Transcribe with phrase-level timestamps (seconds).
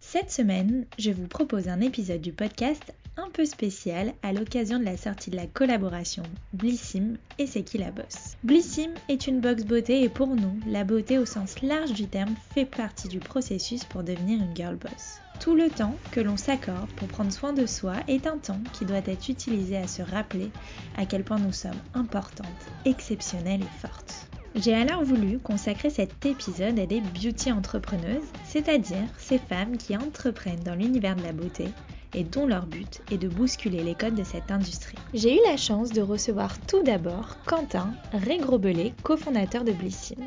[0.00, 4.84] Cette semaine, je vous propose un épisode du podcast un peu spécial à l'occasion de
[4.84, 8.36] la sortie de la collaboration Blissim et C'est qui la bosse.
[8.44, 12.34] Blissim est une box beauté et pour nous, la beauté au sens large du terme
[12.54, 15.20] fait partie du processus pour devenir une girl boss.
[15.40, 18.84] Tout le temps que l'on s'accorde pour prendre soin de soi est un temps qui
[18.84, 20.50] doit être utilisé à se rappeler
[20.96, 22.46] à quel point nous sommes importantes,
[22.84, 24.28] exceptionnelles et fortes.
[24.60, 30.64] J'ai alors voulu consacrer cet épisode à des beauty entrepreneuses, c'est-à-dire ces femmes qui entreprennent
[30.64, 31.68] dans l'univers de la beauté
[32.12, 34.98] et dont leur but est de bousculer les codes de cette industrie.
[35.14, 40.26] J'ai eu la chance de recevoir tout d'abord Quentin Régrobelé, cofondateur de Blissim.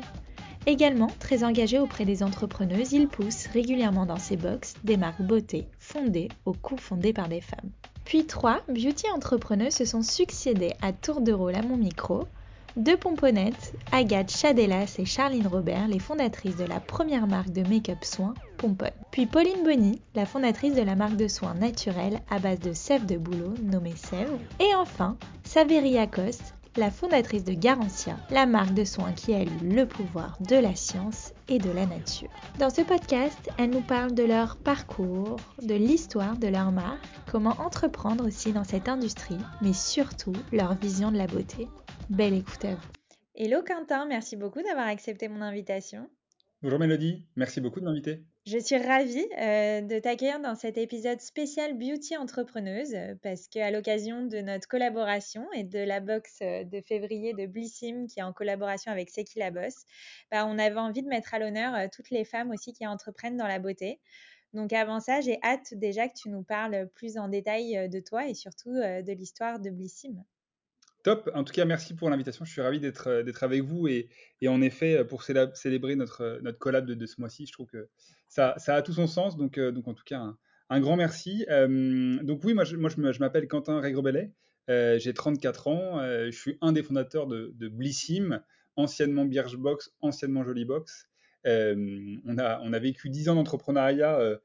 [0.64, 5.66] Également très engagé auprès des entrepreneuses, il pousse régulièrement dans ses box des marques beauté
[5.78, 7.70] fondées ou co-fondées par des femmes.
[8.06, 12.24] Puis trois beauty entrepreneuses se sont succédées à tour de rôle à mon micro,
[12.76, 18.04] deux pomponnettes, Agathe Chadelas et Charline Robert, les fondatrices de la première marque de make-up
[18.04, 18.90] soins, Pompon.
[19.10, 23.06] Puis Pauline Bonny, la fondatrice de la marque de soins naturels à base de sève
[23.06, 24.38] de bouleau nommée Sève.
[24.60, 29.58] Et enfin, Saveri Acoste, la fondatrice de Garantia, la marque de soins qui a eu
[29.62, 32.30] le pouvoir de la science et de la nature.
[32.58, 37.60] Dans ce podcast, elles nous parlent de leur parcours, de l'histoire de leur marque, comment
[37.60, 41.68] entreprendre aussi dans cette industrie, mais surtout leur vision de la beauté.
[42.08, 42.88] Belle écoute à vous.
[43.34, 46.08] Hello Quentin, merci beaucoup d'avoir accepté mon invitation.
[46.62, 48.22] Bonjour Mélodie, merci beaucoup de m'inviter.
[48.44, 54.26] Je suis ravie euh, de t'accueillir dans cet épisode spécial Beauty Entrepreneuse parce qu'à l'occasion
[54.26, 58.32] de notre collaboration et de la box euh, de février de Blissim qui est en
[58.32, 59.84] collaboration avec Seki la Boss,
[60.32, 63.36] bah, on avait envie de mettre à l'honneur euh, toutes les femmes aussi qui entreprennent
[63.36, 64.00] dans la beauté.
[64.54, 68.26] Donc avant ça, j'ai hâte déjà que tu nous parles plus en détail de toi
[68.26, 70.24] et surtout de l'histoire de Blissim.
[71.02, 71.30] Top.
[71.34, 72.44] En tout cas, merci pour l'invitation.
[72.44, 74.08] Je suis ravi d'être euh, avec vous et,
[74.46, 77.88] en effet euh, pour célébrer notre euh, collab de, ce mois-ci, je trouve que
[78.28, 79.36] ça, a tout son sens.
[79.36, 80.24] Donc en tout cas
[80.70, 81.44] un, grand merci.
[81.48, 84.32] donc oui, moi je, m'appelle Quentin Régrebellet.
[84.68, 85.98] J'ai 34 ans.
[86.00, 88.40] je suis un des fondateurs de, de Blissim,
[88.76, 91.08] anciennement Birchbox, anciennement Jollybox.
[91.44, 94.40] on a on a vécu 10 ans d'entrepreneuriat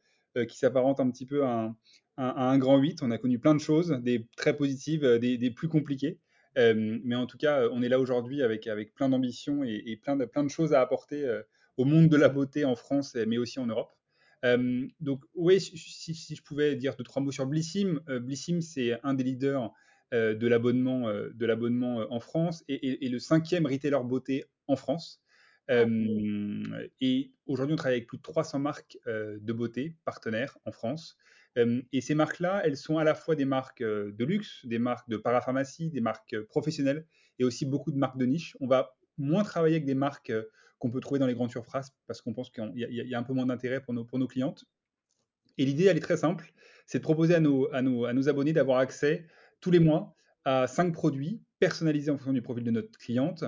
[0.50, 1.74] qui s'apparente un petit peu à
[2.18, 3.03] un, grand 8.
[3.03, 6.19] On a connu plein de choses, des très positives, des plus compliquées.
[6.57, 10.16] Euh, mais en tout cas, on est là aujourd'hui avec, avec plein d'ambition et, plein,
[10.16, 11.41] de, plein de choses à apporter euh,
[11.78, 13.91] au monde de la beauté en France, mais aussi en Europe.
[14.45, 19.00] Euh, donc, oui, si, si, je pouvais dire deux, trois mots sur Blissim, Blissim, c'est
[19.03, 19.72] un des leaders
[20.13, 25.22] de l'abonnement de l'abonnement en France et, et, le cinquième retailer beauté en France.
[25.69, 31.18] et aujourd'hui, on travaille avec plus de 300 marques de beauté partenaires en France
[31.55, 35.17] et ces marques-là, elles sont à la fois des marques de luxe, des marques de
[35.17, 37.05] parapharmacie, des marques professionnelles
[37.39, 38.55] et aussi beaucoup de marques de niche.
[38.59, 40.31] On va moins travailler avec des marques
[40.77, 43.33] qu'on peut trouver dans les grandes surfaces parce qu'on pense qu'il y, a un peu
[43.33, 44.65] moins d'intérêt pour nos, pour clientes.
[45.57, 46.53] Et l'idée, elle est très simple,
[46.85, 47.67] c'est de proposer à nos,
[48.27, 49.25] abonnés d'avoir accès
[49.59, 50.15] tous les mois
[50.45, 53.43] à 5 produits personnalisés en fonction du profil de notre cliente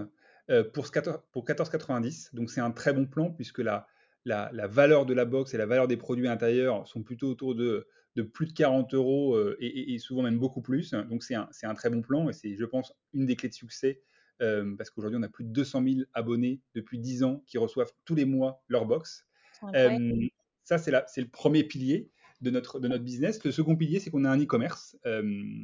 [0.73, 2.33] pour 14,90.
[2.33, 3.87] Donc c'est un très bon plan puisque la,
[4.29, 7.55] la, la, valeur de la box et la valeur des produits intérieurs sont plutôt autour
[7.55, 10.91] de de plus de 40 euros euh, et, souvent même beaucoup plus.
[10.91, 13.53] Donc c'est un, un, très bon plan et c'est, je pense, une des clés de
[13.53, 14.01] succès
[14.41, 17.91] euh, parce qu'aujourd'hui, on a plus de 200 000 abonnés depuis 10 ans qui reçoivent
[18.05, 19.25] tous les mois leur box.
[19.75, 20.27] Euh,
[20.63, 22.09] ça, c'est, le premier pilier
[22.41, 23.43] de notre, de notre business.
[23.43, 24.97] Le second pilier, c'est qu'on a un e-commerce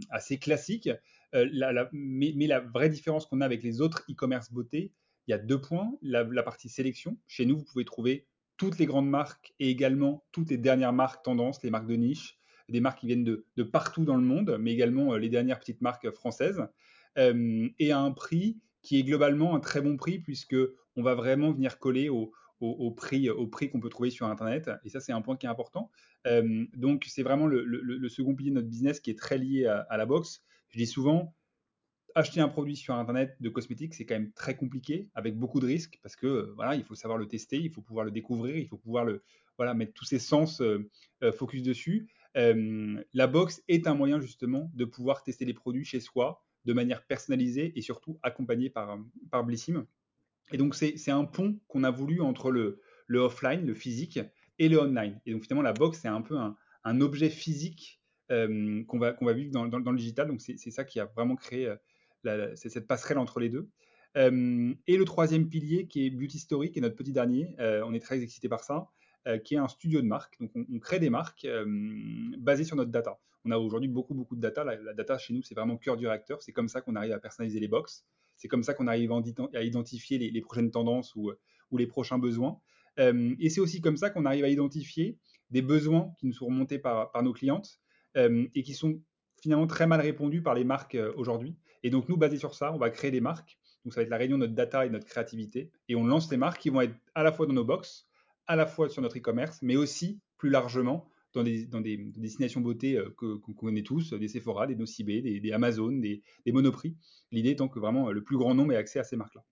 [0.10, 0.90] assez classique.
[1.34, 4.92] La, mais, mais, la vraie différence qu'on a avec les autres e-commerce beauté,
[5.28, 5.92] il y a deux points.
[6.02, 7.18] La, la, partie sélection.
[7.28, 8.28] Chez nous, vous pouvez trouver
[8.58, 12.40] toutes les grandes marques et également toutes les dernières marques tendances, les marques de niche,
[12.70, 15.82] des marques qui viennent de, partout dans le monde, mais également euh, les dernières petites
[15.82, 16.66] marques françaises,
[17.18, 20.56] euh, et à un prix qui est globalement un très bon prix puisque
[20.96, 22.32] on va vraiment venir coller au,
[22.92, 24.70] prix, au prix qu'on peut trouver sur Internet.
[24.84, 25.90] Et ça, c'est un point qui est important.
[26.28, 29.80] Euh, donc, c'est vraiment le, second pilier de notre business qui est très lié à,
[29.90, 30.44] à la box.
[30.70, 31.34] Je dis souvent,
[32.16, 35.66] acheter un produit sur Internet de cosmétiques, c'est quand même très compliqué, avec beaucoup de
[35.66, 38.56] risques, parce que euh, voilà, il faut savoir le tester, il faut pouvoir le découvrir,
[38.56, 39.22] il faut pouvoir le,
[39.58, 40.90] voilà, mettre tous ses sens euh,
[41.24, 42.08] euh, focus dessus.
[42.34, 47.06] la box est un moyen justement de pouvoir tester les produits chez soi de manière
[47.06, 48.98] personnalisée et surtout accompagnée par,
[49.30, 49.86] par Blissim.
[50.52, 54.20] Et donc c'est un pont qu'on a voulu entre le, le offline, le physique,
[54.58, 55.20] et le online.
[55.26, 59.34] Et donc finalement la box c'est un peu un, objet physique qu'on va, qu'on va
[59.34, 60.28] vivre dans, dans, le digital.
[60.28, 61.74] Donc, c'est ça qui a vraiment créé
[62.56, 63.70] cette passerelle entre les deux.
[64.16, 68.00] et le troisième pilier qui est Beauty Story, qui est notre petit dernier, on est
[68.00, 68.88] très excité par ça,
[69.44, 70.40] qui est un studio de marque.
[70.40, 71.48] Donc, on, crée des marques
[72.38, 73.20] basées sur notre data.
[73.44, 74.64] On a aujourd'hui beaucoup, beaucoup de data.
[74.64, 76.42] La, data chez nous, c'est vraiment cœur du réacteur.
[76.42, 78.06] C'est comme ça qu'on arrive à personnaliser les box.
[78.38, 79.12] C'est comme ça qu'on arrive
[79.54, 81.32] à identifier les, prochaines tendances ou,
[81.72, 82.60] ou, les prochains besoins.
[82.98, 85.18] et c'est aussi comme ça qu'on arrive à identifier
[85.52, 87.80] des besoins qui nous sont remontés par, par nos clientes
[88.16, 89.02] et qui sont
[89.42, 91.56] finalement très mal répondus par les marques aujourd'hui.
[91.86, 93.60] Et donc, nous, basés sur ça, on va créer des marques.
[93.84, 95.72] Donc, ça va être la réunion de notre data et de notre créativité.
[95.88, 98.08] Et on lance les marques qui vont être à la fois dans nos box,
[98.48, 102.98] à la fois sur notre e-commerce, mais aussi plus largement dans des, des, destinations beauté
[102.98, 106.98] euh, qu'on connaît tous, des Sephora, des Nocibé, des, des Amazon, des, des Monoprix.
[107.32, 109.44] L'idée étant que vraiment le plus grand nombre ait accès à ces marques-là.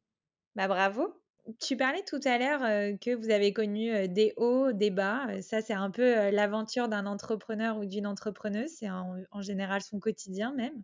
[0.56, 1.14] Bah bravo.
[1.60, 5.42] Tu parlais tout à l'heure euh, que vous avez connu euh, des hauts, des bas.
[5.42, 8.70] Ça, c'est un peu l'aventure d'un entrepreneur ou d'une entrepreneuse.
[8.70, 10.84] C'est en, en, général son quotidien même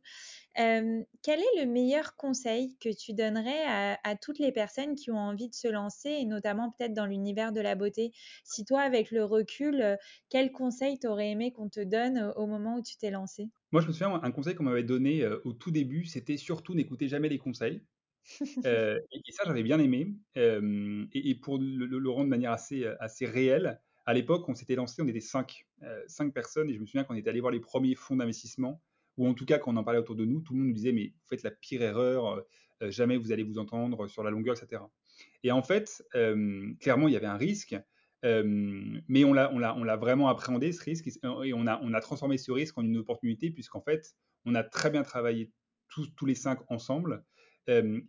[1.21, 5.47] quel est le meilleur conseil que tu donnerais à, toutes les personnes qui ont envie
[5.47, 8.11] de se lancer, et notamment peut-être dans l'univers de la beauté?
[8.43, 9.97] Si toi, avec le recul,
[10.29, 13.49] quel conseil t'aurais aimé qu'on te donne au moment où tu t'es lancé?
[13.71, 17.07] Moi, je me souviens, un conseil qu'on m'avait donné au tout début, c'était surtout n'écoutez
[17.07, 17.81] jamais les conseils.
[18.41, 20.13] Et, ça, j'avais bien aimé.
[20.35, 25.07] Et, pour le, rendre de manière assez, assez réelle, à l'époque, on s'était lancé, on
[25.07, 25.67] était cinq,
[26.07, 28.81] cinq personnes, et je me souviens qu'on était allé voir les premiers fonds d'investissement
[29.19, 30.73] ou en tout cas quand on en parlait autour de nous, tout le monde nous
[30.73, 32.41] disait mais vous faites la pire erreur, euh,
[32.81, 34.81] euh, jamais vous allez vous entendre sur la longueur, etc.
[35.43, 37.75] Et en fait, euh, clairement, il y avait un risque,
[38.23, 42.97] mais on l'a, vraiment appréhendé ce risque et on a, transformé ce risque en une
[42.97, 44.15] opportunité puisqu'en fait,
[44.45, 45.51] on a très bien travaillé
[45.89, 47.23] tous les cinq ensemble.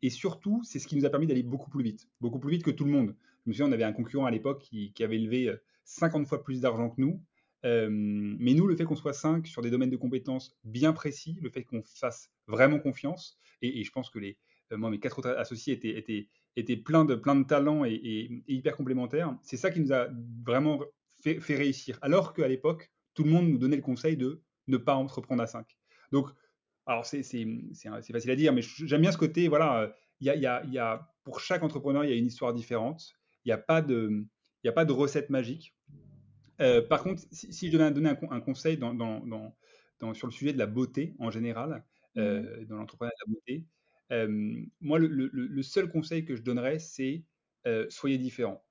[0.03, 2.63] Et surtout, c'est ce qui nous a permis d'aller beaucoup plus vite, beaucoup plus vite
[2.63, 3.15] que tout le monde.
[3.45, 5.55] Je me souviens, on avait un concurrent à l'époque qui, avait levé
[5.85, 7.21] 50 fois plus d'argent que nous
[7.63, 11.51] mais nous, le fait qu'on soit cinq sur des domaines de compétences bien précis, le
[11.51, 14.39] fait qu'on fasse vraiment confiance, et, je pense que les,
[14.73, 18.43] euh, moi, mes quatre autres associés étaient, étaient, étaient pleins de, plein de talents et,
[18.49, 20.09] hyper complémentaires, c'est ça qui nous a
[20.45, 20.81] vraiment
[21.23, 21.99] fait, réussir.
[22.03, 25.47] Alors qu'à l'époque, tout le monde nous donnait le conseil de ne pas entreprendre à
[25.47, 25.77] cinq.
[26.13, 26.29] Donc,
[26.91, 30.47] alors c'est facile à dire, mais j'aime bien ce côté, voilà, il y a, y,
[30.47, 33.15] a, y a, pour chaque entrepreneur, il y a une histoire différente,
[33.45, 34.27] il n'y a, pas de,
[34.65, 35.77] y a pas de recette magique.
[36.61, 41.15] Euh, par contre, si, je devais donner un, conseil sur le sujet de la beauté
[41.21, 41.85] en général,
[42.17, 42.65] euh, mmh.
[42.67, 43.67] dans l'entrepreneuriat de la beauté,
[44.13, 47.25] euh, moi, le, seul conseil que je donnerais, c'est
[47.89, 48.65] soyez différents.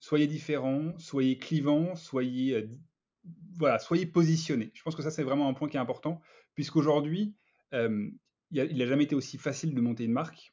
[0.00, 2.68] Soyez différents, soyez clivants, soyez,
[3.56, 4.72] voilà, soyez positionnés.
[4.74, 6.20] Je pense que ça, c'est vraiment un point qui est important,
[6.56, 7.36] puisqu'aujourd'hui,
[7.72, 8.18] il
[8.50, 10.52] n'a jamais été aussi facile de monter une marque.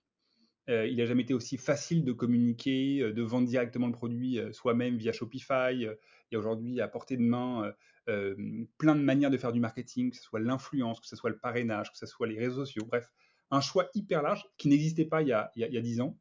[0.67, 5.11] il n'a jamais été aussi facile de communiquer, de vendre directement le produit soi-même via
[5.11, 5.87] Shopify,
[6.31, 7.71] il y a aujourd'hui à portée de main euh,
[8.09, 11.29] euh, plein de manières de faire du marketing, que ce soit l'influence, que ce soit
[11.29, 13.07] le parrainage, que ce soit les réseaux sociaux, bref,
[13.51, 16.17] un choix hyper large qui n'existait pas il y a, 10 ans.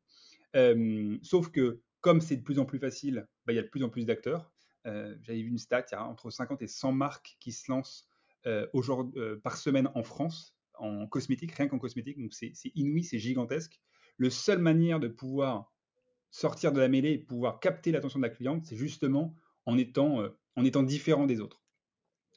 [0.56, 3.68] Euh, sauf que comme c'est de plus en plus facile, bah, il y a de
[3.68, 4.52] plus en plus d'acteurs.
[4.84, 8.08] J'avais vu une stat, il y a entre 50 et 100 marques qui se lancent
[9.42, 12.20] par semaine en France en cosmétique, rien qu'en cosmétique.
[12.20, 13.80] Donc c'est inouï, c'est gigantesque.
[14.16, 15.72] Le seule manière de pouvoir
[16.30, 19.34] sortir de la mêlée pouvoir capter l'attention de la cliente, c'est justement
[19.66, 21.62] en étant, euh, en étant différent des autres.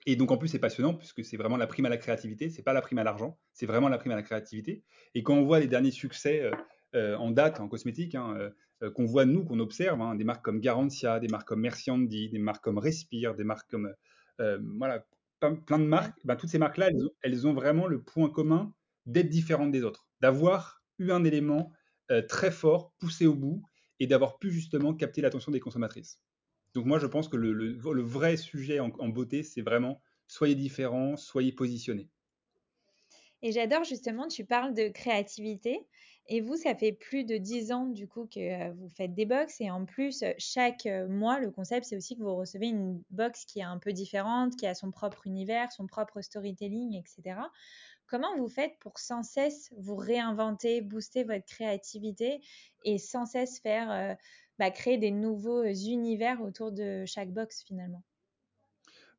[0.05, 2.63] Et donc en plus c'est passionnant puisque c'est vraiment la prime à la créativité, c'est
[2.63, 4.83] pas la prime à l'argent, c'est vraiment la prime à la créativité.
[5.13, 6.51] Et quand on voit les derniers succès euh,
[6.95, 8.51] euh, en date en cosmétique, hein,
[8.95, 12.29] qu'on voit nous, qu'on observe, hein, des marques comme Garantia, des marques comme Merci Andy,
[12.29, 13.93] des marques comme Respire, des marques comme
[14.39, 15.05] voilà
[15.41, 18.73] plein, de marques, ben, toutes ces marques-là, elles, elles, ont vraiment le point commun
[19.05, 21.71] d'être différentes des autres, d'avoir eu un élément
[22.27, 23.63] très fort, poussé au bout,
[24.01, 26.19] et d'avoir pu justement capter l'attention des consommatrices.
[26.73, 31.51] Donc moi, je pense que le, vrai sujet en, beauté, c'est vraiment soyez différents, soyez
[31.51, 32.09] positionnés.
[33.43, 35.87] Et j'adore justement, tu parles de créativité.
[36.27, 39.25] Et vous, ça fait plus de dix ans du coup que euh, vous faites des
[39.25, 39.59] box.
[39.59, 43.45] Et en plus, chaque euh, mois, le concept, c'est aussi que vous recevez une box
[43.45, 47.39] qui est un peu différente, qui a son propre univers, son propre storytelling, etc.
[48.11, 52.41] Comment vous faites pour sans cesse vous réinventer, booster votre créativité
[52.83, 54.13] et sans cesse faire euh,
[54.59, 58.03] bah, créer des nouveaux univers autour de chaque box finalement?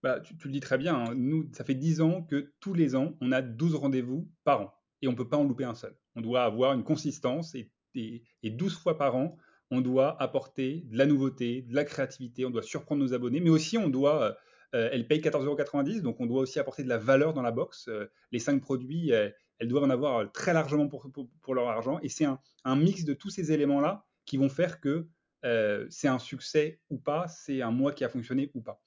[0.02, 1.14] Bah, tu, le dis très bien, hein.
[1.14, 4.74] nous, ça fait 10 ans que tous les ans, on a 12 rendez-vous par an
[5.00, 5.96] et on ne peut pas en louper un seul.
[6.16, 9.36] On doit avoir une consistance et, et, 12 fois par an,
[9.70, 13.50] on doit apporter de la nouveauté, de la créativité, on doit surprendre nos abonnés, mais
[13.50, 14.36] aussi on doit,
[14.74, 17.88] euh, elle paye 14,90€, donc on doit aussi apporter de la valeur dans la box.
[17.88, 19.34] Euh, les 5 produits, elles,
[19.68, 23.52] doivent en avoir très largement pour, leur argent et c'est un, mix de tous ces
[23.52, 25.06] éléments-là qui vont faire que
[25.44, 28.80] euh, c'est un succès ou pas, c'est un mois qui a fonctionné ou pas.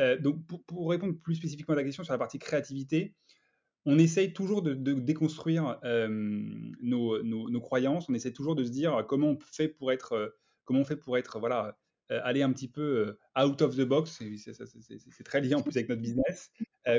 [0.00, 3.14] Euh, donc, pour, pour, répondre plus spécifiquement à la question sur la partie créativité,
[3.86, 6.08] on essaye toujours de, déconstruire euh,
[6.82, 8.08] nos, croyances.
[8.08, 10.28] On essaie toujours de se dire comment on fait pour être, euh,
[10.64, 11.78] comment on fait pour être, voilà,
[12.10, 14.22] euh, aller un petit peu out of the box.
[14.36, 16.50] C'est très lié en plus avec notre business.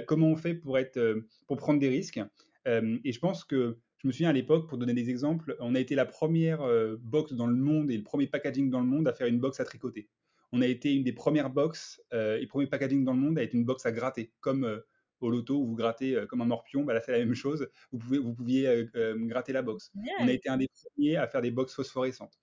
[0.07, 2.19] Comment on fait pour être, pour prendre des risques.
[2.65, 5.79] et je pense que je me souviens à l'époque, pour donner des exemples, on a
[5.79, 6.61] été la première
[7.00, 9.59] box dans le monde et le premier packaging dans le monde à faire une box
[9.59, 10.09] à tricoter.
[10.51, 13.43] On a été une des premières box euh, et premier packaging dans le monde à
[13.43, 14.81] être une box à gratter, comme
[15.21, 17.69] au loto où vous grattez euh, comme un morpion, bah là c'est la même chose.
[17.91, 19.91] Vous, pouvez, vous pouviez gratter la box.
[19.95, 20.13] Yeah.
[20.21, 22.39] On a été un des premiers à faire des box phosphorescentes.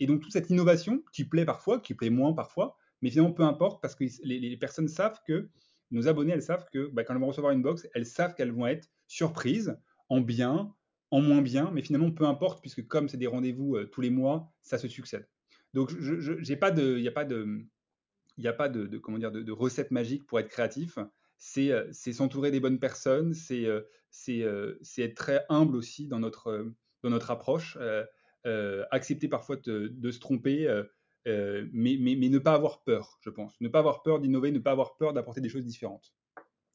[0.00, 3.42] Et donc toute cette innovation qui plaît parfois, qui plaît moins parfois, mais finalement peu
[3.42, 5.48] importe parce que les, les personnes savent que
[5.90, 8.52] nos abonnés, elles savent que bah, quand elles vont recevoir une box, elles savent qu'elles
[8.52, 10.74] vont être surprises, en bien,
[11.10, 14.10] en moins bien, mais finalement peu importe puisque comme c'est des rendez-vous euh, tous les
[14.10, 15.26] mois, ça se succède.
[15.74, 17.64] Donc je j'ai pas de, il n'y a pas de,
[18.36, 20.98] il n'y a pas de, de, comment dire de, de, recette magique pour être créatif.
[21.38, 26.72] C'est euh, s'entourer des bonnes personnes, c'est euh, c'est être très humble aussi dans notre
[27.02, 30.66] dans notre approche, euh, accepter parfois de, de se tromper,
[31.26, 34.58] mais, mais, mais ne pas avoir peur, je pense, ne pas avoir peur d'innover, ne
[34.58, 36.14] pas avoir peur d'apporter des choses différentes.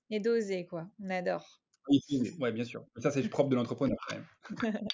[0.10, 1.63] Et d'oser quoi, on adore.
[1.89, 2.00] Oui,
[2.53, 2.86] bien sûr.
[2.98, 4.25] Ça, c'est propre de l'entrepreneur quand même.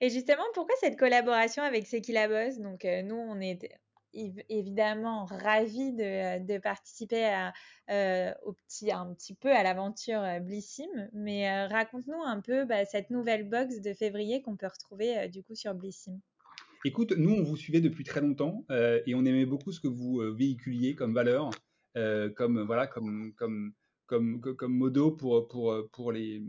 [0.00, 3.68] Et justement, pourquoi cette collaboration avec C'est qui la bosse Donc, euh, nous, on est
[4.12, 7.50] évidemment ravis de, de participer
[7.90, 10.88] euh, au petit, un petit peu à l'aventure euh, Blissim.
[11.12, 15.28] Mais euh, raconte-nous un peu bah, cette nouvelle box de février qu'on peut retrouver euh,
[15.28, 16.20] du coup sur Blissim.
[16.84, 19.88] Écoute, nous, on vous suivait depuis très longtemps euh, et on aimait beaucoup ce que
[19.88, 21.50] vous véhiculiez comme valeur,
[21.94, 23.74] comme, voilà, comme, comme,
[24.06, 26.42] comme, comme modo pour, pour, pour les,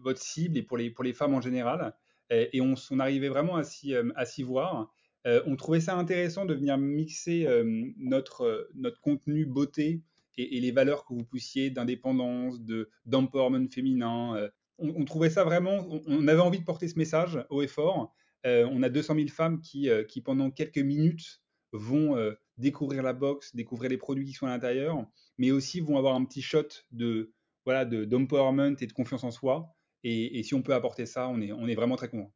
[0.00, 1.94] votre cible et pour les, pour les femmes en général.
[2.28, 4.92] Et, et on, on, arrivait vraiment à s'y voir.
[5.28, 7.62] Euh, on trouvait ça intéressant de venir mixer euh,
[7.98, 10.02] notre, notre contenu beauté
[10.38, 12.60] et, les valeurs que vous poussiez d'indépendance,
[13.04, 14.36] d'empowerment féminin.
[14.36, 18.14] Euh, on, trouvait ça vraiment, on, avait envie de porter ce message haut et fort.
[18.44, 21.42] on a 200 000 femmes qui, qui pendant quelques minutes,
[21.72, 22.16] vont
[22.56, 25.04] découvrir la box, découvrir les produits qui sont à l'intérieur,
[25.36, 29.74] mais aussi vont avoir un petit shot de voilà d'empowerment et de confiance en soi.
[30.04, 32.32] Et, et, si on peut apporter ça, on est, on est vraiment très content.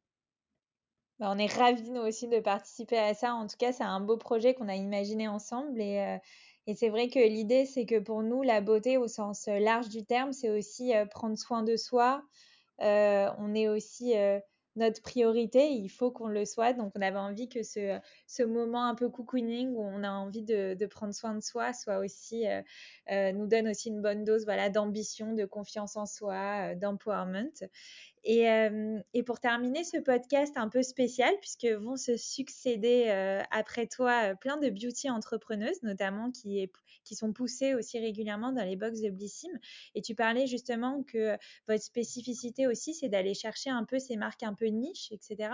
[1.19, 3.33] Bah, on est ravis nous aussi de participer à ça.
[3.33, 6.17] En tout cas, c'est un beau projet qu'on a imaginé ensemble et, euh,
[6.75, 10.31] c'est vrai que l'idée, c'est que pour nous, la beauté au sens large du terme,
[10.31, 12.23] c'est aussi euh, prendre soin de soi.
[12.81, 14.13] Euh, on est aussi
[14.75, 16.73] notre priorité, il faut qu'on le soit.
[16.73, 20.85] Donc, on avait envie que ce, moment un peu cocooning où on a envie de,
[20.87, 22.45] prendre soin de soi soit aussi,
[23.09, 27.51] nous donne aussi une bonne dose voilà, d'ambition, de confiance en soi, d'empowerment.
[28.23, 33.09] Et, euh, et, pour terminer ce podcast un peu spécial, puisque vont se succéder
[33.51, 36.69] après toi plein de beauty entrepreneuses, notamment qui,
[37.11, 39.51] sont poussées aussi régulièrement dans les box de Blissim.
[39.93, 41.37] Et tu parlais justement que
[41.67, 45.49] votre spécificité aussi, c'est d'aller chercher un peu ces marques un peu niches, etc.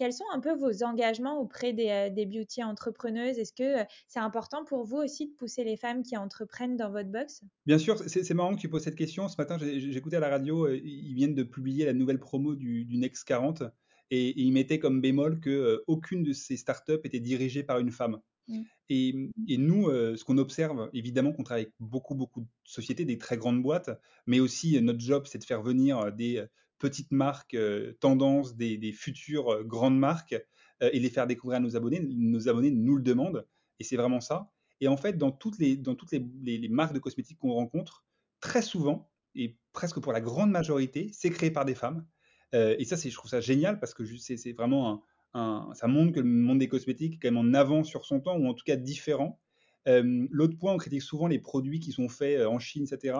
[0.00, 3.38] Quels sont un peu vos engagements auprès des, des beauty entrepreneuses?
[3.38, 7.10] Est-ce que c'est important pour vous aussi de pousser les femmes qui entreprennent dans votre
[7.10, 7.42] box?
[7.66, 9.28] Bien sûr, c'est marrant que tu poses cette question.
[9.28, 12.96] Ce matin, j'écoutais à la radio, ils viennent de publier la nouvelle promo du, du
[12.96, 13.62] Next 40
[14.10, 17.78] et, et ils mettaient comme bémol que euh, aucune de ces startups était dirigée par
[17.78, 18.22] une femme.
[18.48, 18.62] Mmh.
[18.88, 23.04] Et, et, nous, euh, ce qu'on observe, évidemment qu'on travaille avec beaucoup, beaucoup de sociétés,
[23.04, 23.90] des très grandes boîtes,
[24.26, 26.42] mais aussi euh, notre job, c'est de faire venir des
[26.80, 30.34] petites marques euh, tendances, des, futures euh, grandes marques
[30.82, 32.00] euh, et les faire découvrir à nos abonnés.
[32.00, 33.46] Nos abonnés nous le demandent
[33.78, 34.50] et c'est vraiment ça.
[34.80, 38.04] Et en fait, dans toutes les, dans toutes les, les, marques de cosmétiques qu'on rencontre,
[38.40, 42.04] très souvent, et presque pour la grande majorité, c'est créé par des femmes.
[42.52, 46.26] Et ça, je trouve ça génial parce que c'est vraiment un, ça montre que le
[46.26, 48.74] monde des cosmétiques est quand même en avant sur son temps, ou en tout cas
[48.74, 49.38] différent.
[49.86, 53.18] L'autre point, on critique souvent les produits qui sont faits en Chine, etc.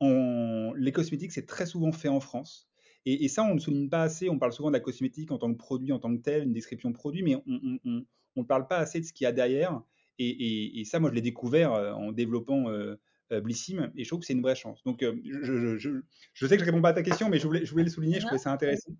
[0.00, 2.67] Les cosmétiques, c'est très souvent fait en France.
[3.10, 4.28] Et, et, ça, on ne souligne pas assez.
[4.28, 6.52] On parle souvent de la cosmétique en tant que produit, en tant que tel, une
[6.52, 8.04] description de produit, mais on
[8.36, 9.80] ne parle pas assez de ce qu'il y a derrière.
[10.18, 14.20] Et, et, et, ça, moi, je l'ai découvert en développant euh, Blissim, et je trouve
[14.20, 14.82] que c'est une vraie chance.
[14.84, 16.00] Donc, euh, je, je,
[16.32, 17.90] je, sais que je réponds pas à ta question, mais je voulais, je voulais le
[17.90, 18.92] souligner, je trouvais ça intéressant.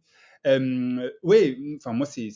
[0.47, 2.31] Euh, oui, enfin, moi, c'est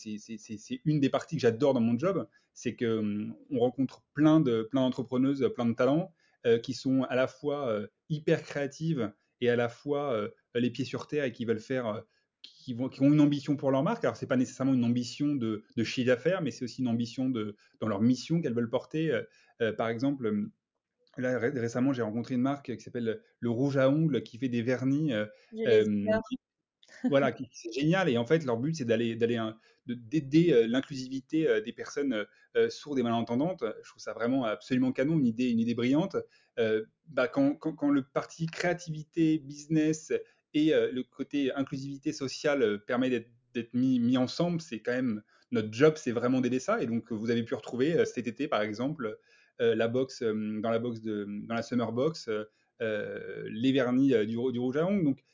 [0.85, 4.83] une des parties que j'adore dans mon job, c'est que on rencontre plein de plein
[4.83, 6.13] d'entrepreneuses, plein de talents,
[6.47, 9.13] euh, qui sont à la fois euh, hyper créatives
[9.43, 12.03] et à la fois euh, les pieds sur terre et qui veulent faire
[12.43, 14.05] qui, vont, qui, ont une ambition pour leur marque.
[14.05, 17.29] Alors, c'est pas nécessairement une ambition de, de chiffre d'affaires, mais c'est aussi une ambition
[17.29, 19.23] de, dans leur mission qu'elles veulent porter.
[19.61, 20.49] Euh, par exemple,
[21.17, 24.49] là, ré récemment, j'ai rencontré une marque qui s'appelle Le Rouge à ongles, qui fait
[24.49, 25.13] des vernis.
[27.05, 28.09] Euh, voilà, c'est génial.
[28.09, 29.41] Et en fait, leur but, c'est d'aller, d'aller,
[29.87, 32.27] d'aider l'inclusivité des personnes
[32.69, 33.65] sourdes et malentendantes.
[33.83, 36.17] Je trouve ça vraiment absolument canon, une idée, une idée brillante.
[37.09, 40.13] Bah, quand, quand, quand, le parti créativité, business
[40.55, 45.73] et le côté inclusivité sociale permet d'être, d'être mis, mis ensemble, c'est quand même notre
[45.73, 46.83] job, c'est vraiment d'aider ça.
[46.83, 49.19] Et donc, vous avez pu retrouver cet été, par exemple,
[49.59, 52.31] la box, dans la box de, dans la summer box,
[52.81, 55.05] les vernis du, du rouge à ongles.
[55.05, 55.25] Donc,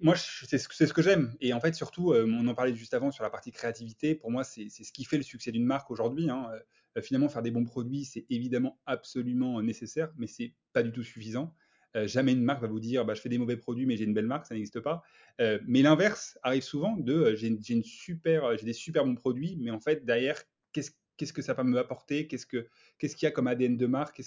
[0.00, 1.34] moi, c'est ce que j'aime.
[1.40, 4.14] Et en fait, surtout, euh, on en parlait juste avant sur la partie créativité.
[4.14, 6.30] Pour moi, c'est ce qui fait le succès d'une marque aujourd'hui.
[6.30, 6.48] Hein.
[6.96, 11.02] Euh, finalement, faire des bons produits, c'est évidemment absolument nécessaire, mais c'est pas du tout
[11.02, 11.54] suffisant.
[11.96, 14.04] Euh, jamais une marque va vous dire bah, je fais des mauvais produits, mais j'ai
[14.04, 15.02] une belle marque, ça n'existe pas.
[15.66, 20.40] mais l'inverse arrive souvent de j'ai j'ai des super bons produits, mais en fait, derrière,
[20.72, 22.28] qu'est-ce que ça va me apporter?
[22.28, 22.66] Qu'est-ce qu'il
[23.22, 24.22] y a comme ADN de marque?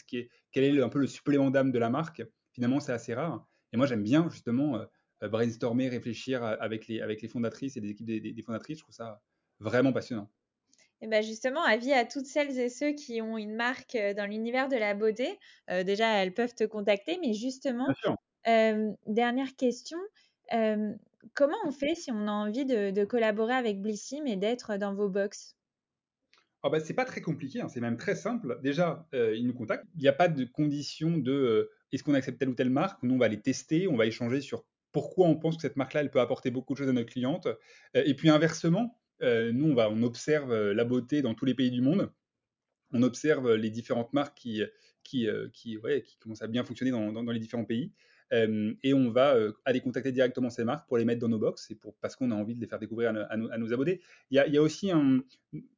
[0.52, 2.24] Quel est un peu le supplément d'âme de la marque?
[2.52, 3.48] Finalement, c'est assez rare.
[3.74, 4.86] Et moi, j'aime bien justement euh,
[5.30, 8.80] brainstormer, réfléchir avec les, avec les fondatrices et les équipes des, fondatrices.
[8.80, 9.22] Je trouve ça
[9.60, 10.30] vraiment passionnant.
[11.02, 14.26] Et ben justement, avis à toutes celles et ceux qui ont une marque euh, dans
[14.26, 15.38] l'univers de la beauté.
[15.70, 17.88] Euh, déjà, elles peuvent te contacter, mais justement,
[18.46, 19.98] dernière question,
[21.34, 25.10] comment on fait si on a envie de, collaborer avec Blissim et d'être dans vos
[25.10, 25.58] box?
[26.64, 28.58] Oh bah, C'est pas très compliqué, hein, c'est même très simple.
[28.64, 29.86] Déjà, ils nous contactent.
[29.96, 33.04] Il n'y a pas de condition de est-ce qu'on accepte telle ou telle marque?
[33.04, 36.02] Nous, on va les tester, on va échanger sur pourquoi on pense que cette marque-là,
[36.02, 37.48] elle peut apporter beaucoup de choses à notre cliente.
[37.48, 41.56] Euh, et puis inversement, euh, nous, on, va, observe euh, la beauté dans tous les
[41.56, 42.10] pays du monde.
[42.92, 44.62] On observe les différentes marques qui,
[45.04, 47.92] qui, qui, ouais, qui commencent à bien fonctionner dans, dans, les différents pays.
[48.32, 49.36] et on va
[49.66, 52.30] aller contacter directement ces marques pour les mettre dans nos box et pour, parce qu'on
[52.30, 54.00] a envie de les faire découvrir à, nos, nos, abonnés.
[54.30, 55.24] Il y, a, il y, a, aussi un.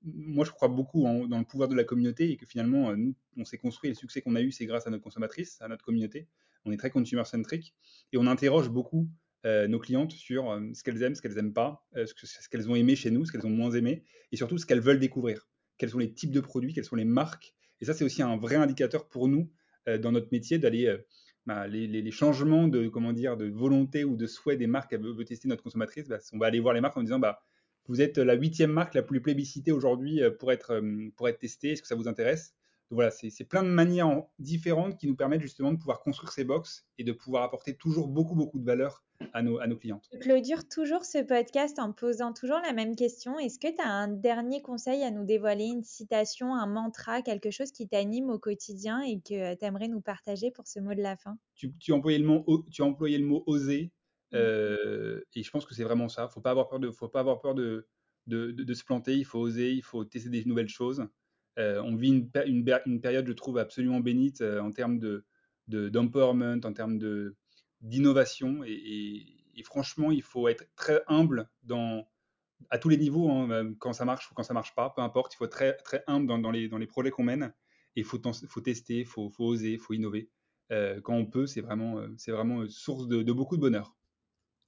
[0.03, 3.45] Moi, je crois beaucoup dans le pouvoir de la communauté et que finalement, nous, on
[3.45, 3.89] s'est construit.
[3.89, 6.27] Le succès qu'on a eu, c'est grâce à notre consommatrice, à notre communauté.
[6.65, 7.75] On est très consumer-centric
[8.11, 9.09] et on interroge beaucoup
[9.45, 12.67] euh, nos clientes sur euh, ce qu'elles aiment, ce qu'elles n'aiment pas, euh, ce qu'elles
[12.67, 15.47] ont aimé chez nous, ce qu'elles ont moins aimé, et surtout ce qu'elles veulent découvrir.
[15.77, 17.53] Quels sont les types de produits, quelles sont les marques.
[17.79, 19.51] Et ça, c'est aussi un vrai indicateur pour nous
[19.99, 20.97] dans notre métier d'aller
[21.45, 25.25] bah, les, changements de comment dire de volonté ou de souhait des marques qu'elle veut,
[25.25, 26.07] tester notre consommatrice.
[26.07, 27.43] Bah, on va aller voir les marques en disant bah
[27.87, 30.81] vous êtes la huitième marque la plus plébiscitée aujourd'hui pour être
[31.17, 31.73] pour être testée.
[31.73, 32.55] Est-ce que ça vous intéresse?
[32.91, 36.43] Donc voilà, c'est plein de manières différentes qui nous permettent justement de pouvoir construire ces
[36.43, 40.07] box et de pouvoir apporter toujours beaucoup, beaucoup de valeur à nos, à nos clientes.
[40.13, 43.39] Je clôture toujours ce podcast en posant toujours la même question.
[43.39, 47.49] Est-ce que tu as un dernier conseil à nous dévoiler, une citation, un mantra, quelque
[47.49, 51.01] chose qui t'anime au quotidien et que tu aimerais nous partager pour ce mot de
[51.01, 51.39] la fin?
[51.55, 53.91] Tu, tu, as employé le mot, tu as employé le mot oser.
[54.31, 54.35] Mmh.
[54.35, 56.23] Euh, et je pense que c'est vraiment ça.
[56.23, 57.87] Il ne faut pas avoir peur, de, faut pas avoir peur de,
[58.27, 59.15] de, de, se planter.
[59.15, 61.07] Il faut oser, il faut tester des nouvelles choses.
[61.57, 65.25] Euh, on vit une, une, période, je trouve, absolument bénite euh, en termes de,
[65.67, 67.35] d'empowerment, en termes de,
[67.81, 68.63] d'innovation.
[68.65, 69.25] Et,
[69.63, 72.07] franchement, il faut être très humble dans,
[72.69, 75.33] à tous les niveaux, hein, quand ça marche ou quand ça marche pas, peu importe.
[75.33, 77.53] Il faut être très, très humble dans, les, dans les projets qu'on mène.
[77.95, 80.29] Et il faut, faut tester, il faut, faut, oser, il faut innover.
[80.71, 83.95] Euh, quand on peut, c'est vraiment, c'est vraiment source de, beaucoup de bonheur.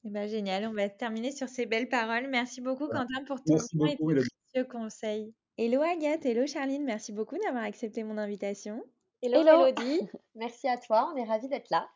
[0.05, 2.27] Eh ben, génial, on va terminer sur ces belles paroles.
[2.29, 5.33] Merci beaucoup Quentin pour ton temps et tes précieux conseils.
[5.59, 8.83] Hello Agathe, hello Charline, merci beaucoup d'avoir accepté mon invitation.
[9.23, 11.89] Hello, Elodie, merci à toi, on est ravis d'être là.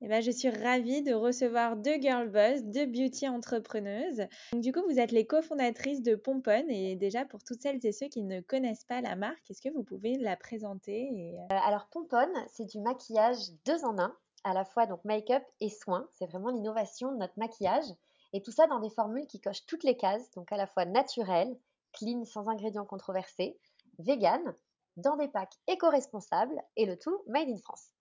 [0.00, 4.22] Eh ben, je suis ravie de recevoir deux girl boss, deux beauty entrepreneuses.
[4.54, 8.08] du coup, vous êtes les cofondatrices de Pompon et déjà pour toutes celles et ceux
[8.08, 12.32] qui ne connaissent pas la marque, est-ce que vous pouvez la présenter euh, Alors Pompon,
[12.50, 16.08] c'est du maquillage deux en un, à la fois donc make-up et soins.
[16.14, 17.84] C'est vraiment l'innovation de notre maquillage
[18.32, 20.86] et tout ça dans des formules qui cochent toutes les cases, donc à la fois
[20.86, 21.54] naturelles,
[21.92, 23.58] clean, sans ingrédients controversés,
[23.98, 24.54] vegan,
[24.96, 27.92] dans des packs éco-responsables et le tout made in France.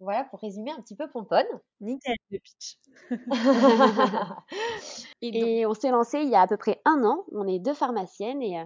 [0.00, 1.44] Voilà pour résumer un petit peu Pomponne.
[1.82, 2.78] Nickel le pitch.
[5.22, 7.26] et, on s'est lancé il y a à peu près un an.
[7.32, 8.64] On est deux pharmaciennes et, euh,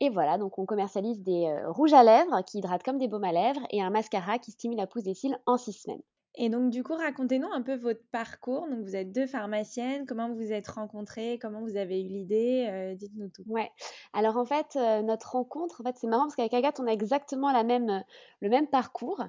[0.00, 3.22] et voilà, donc on commercialise des euh, rouges à lèvres qui hydratent comme des baumes
[3.22, 6.02] à lèvres et un mascara qui stimule la pousse des cils en six semaines.
[6.34, 8.66] Et donc, du coup, racontez-nous un peu votre parcours.
[8.68, 10.06] Donc, vous êtes deux pharmaciennes.
[10.06, 11.38] Comment vous vous êtes rencontrées?
[11.40, 12.66] Comment vous avez eu l'idée?
[12.70, 13.42] Euh, Dites-nous tout.
[13.46, 13.70] Ouais.
[14.14, 16.92] Alors, en fait, euh, notre rencontre, en fait, c'est marrant parce qu'avec Agathe, on a
[16.92, 18.02] exactement la même,
[18.40, 19.20] le même parcours.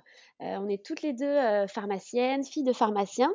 [0.41, 3.33] Euh, on est toutes les deux pharmaciennes, filles de pharmaciens.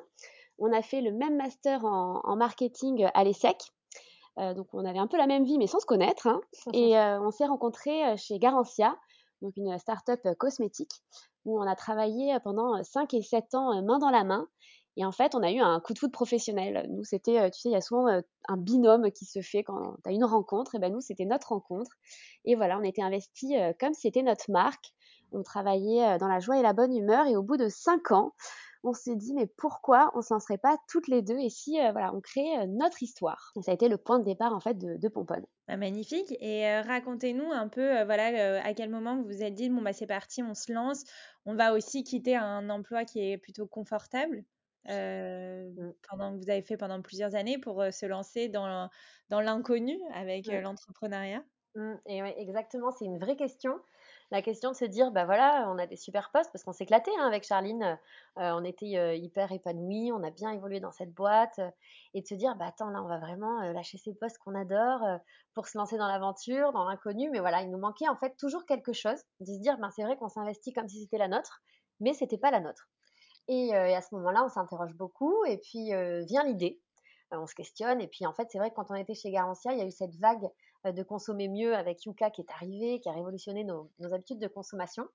[0.59, 3.59] On a fait le même master en, marketing à l'ESSEC.
[4.39, 6.27] donc, on avait un peu la même vie, mais sans se connaître.
[6.27, 6.41] Hein.
[6.73, 8.97] Et on s'est rencontrés chez Garantia,
[9.43, 11.03] donc une start-up cosmétique
[11.49, 14.25] où on a travaillé euh, pendant 5 euh, et 7 ans euh, main dans la
[14.25, 14.47] main.
[14.97, 16.89] Et en fait, on a eu un coup de foudre professionnel.
[16.91, 18.09] Nous, c'était, tu sais, il y a souvent
[18.49, 20.75] un binôme qui se fait quand tu as une rencontre.
[20.75, 21.93] Et ben nous, c'était notre rencontre.
[22.45, 24.93] Et voilà, on était investis comme si c'était notre marque.
[25.31, 27.29] On travaillait dans la joie et la bonne humeur.
[27.29, 28.35] Et au bout de 5 ans,
[28.85, 32.13] on s'est dit mais pourquoi on s'en serait pas toutes les deux et si voilà
[32.15, 33.53] on crée notre histoire?
[33.63, 35.47] ça a été le point de départ en fait de, de Pomponne.
[35.67, 36.35] Bah, magnifique.
[36.41, 40.07] Et racontez-nous un peu, voilà, à quel moment vous vous êtes dit bon bah c'est
[40.07, 41.05] parti, on se lance,
[41.45, 44.45] on va aussi quitter un emploi qui est plutôt confortable.
[45.77, 45.93] Mmh.
[46.09, 48.89] pendant que vous avez fait pendant plusieurs années pour se lancer dans,
[49.29, 51.45] dans l'inconnu avec l'entrepreneuriat?
[51.75, 53.81] Mmh, Et exactement, c'est une vraie question
[54.31, 57.13] la question de se dire, bah voilà, on a des super postes parce qu'on s'éclatait
[57.19, 57.99] hein, avec Charline,
[58.39, 61.71] euh, on était euh, hyper épanouis, on a bien évolué dans cette boîte, euh,
[62.13, 65.01] et de se dire, bah attends, là, on va vraiment lâcher ces postes qu'on adore
[65.55, 68.67] pour se lancer dans l'aventure, dans l'inconnu, mais voilà, il nous manquait en fait toujours
[68.67, 71.63] quelque chose, de se dire, ben c'est vrai qu'on s'investit comme si c'était la nôtre,
[72.01, 72.89] mais c'était pas la nôtre.
[73.51, 75.91] Et, à ce moment-là, on s'interroge beaucoup, et puis
[76.27, 76.81] vient l'idée,
[77.33, 79.73] on se questionne, et puis en fait, c'est vrai que quand on était chez Garantia,
[79.73, 80.49] il y a eu cette vague
[80.87, 84.49] euh, de consommer mieux avec Yuka qui est arrivé, qui a révolutionné nos, habitudes de
[84.49, 85.07] consommation.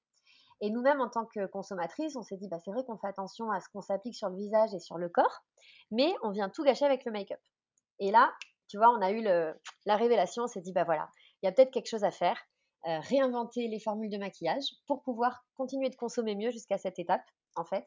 [0.61, 3.51] Et nous-mêmes, en tant que consommatrices, on s'est dit, bah, c'est vrai qu'on fait attention
[3.51, 5.43] à ce qu'on s'applique sur le visage et sur le corps,
[5.91, 7.39] mais on vient tout gâcher avec le make-up.
[7.99, 8.31] Et là,
[8.69, 9.21] tu vois, on a eu
[9.85, 11.09] la révélation, on s'est dit, bah voilà,
[11.41, 12.37] il y a peut-être quelque chose à faire,
[12.87, 17.23] euh, réinventer les formules de maquillage pour pouvoir continuer de consommer mieux jusqu'à cette étape,
[17.55, 17.85] en fait.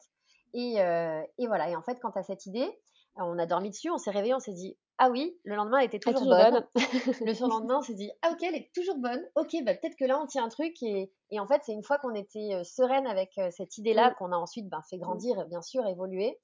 [0.53, 2.67] Et, euh, et voilà, et en fait, quant à cette idée,
[3.17, 5.85] on a dormi dessus, on s'est réveillé, on s'est dit ah oui, le lendemain elle
[5.85, 6.65] était toujours, bonne.
[7.25, 9.23] le surlendemain on s'est dit ah ok elle est toujours bonne.
[9.35, 11.99] Ok bah peut-être que là on tient un truc et, en fait c'est une fois
[11.99, 14.15] qu'on était euh, sereine avec euh, cette idée là mm.
[14.15, 16.39] qu'on a ensuite ben, fait grandir bien sûr évoluer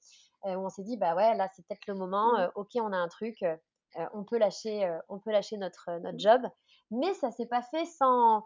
[0.46, 2.38] euh, où on s'est dit bah ouais là c'est peut-être le moment.
[2.38, 2.50] Mm.
[2.54, 3.44] ok on a un truc,
[4.12, 6.42] on peut lâcher on peut lâcher notre notre job.
[6.90, 8.44] Mais ça s'est pas fait sans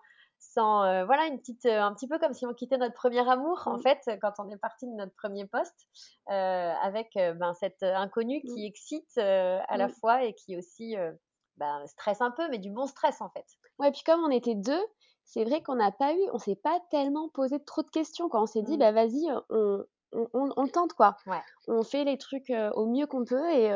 [0.49, 3.29] sans euh, voilà une petite euh, un petit peu comme si on quittait notre premier
[3.29, 3.83] amour en mmh.
[3.83, 5.87] fait quand on est parti de notre premier poste
[6.31, 8.67] euh, avec ben, cet inconnu qui mmh.
[8.67, 9.93] excite à la mmh.
[9.93, 10.97] fois et qui aussi
[11.57, 13.45] ben, stresse un peu mais du bon stress en fait
[13.79, 14.83] ouais puis comme on était deux
[15.25, 18.43] c'est vrai qu'on n'a pas eu on s'est pas tellement posé trop de questions quand
[18.43, 21.17] on s'est dit bah vas-y on, on, on, tente quoi
[21.67, 23.67] on fait les trucs au mieux qu'on peut et,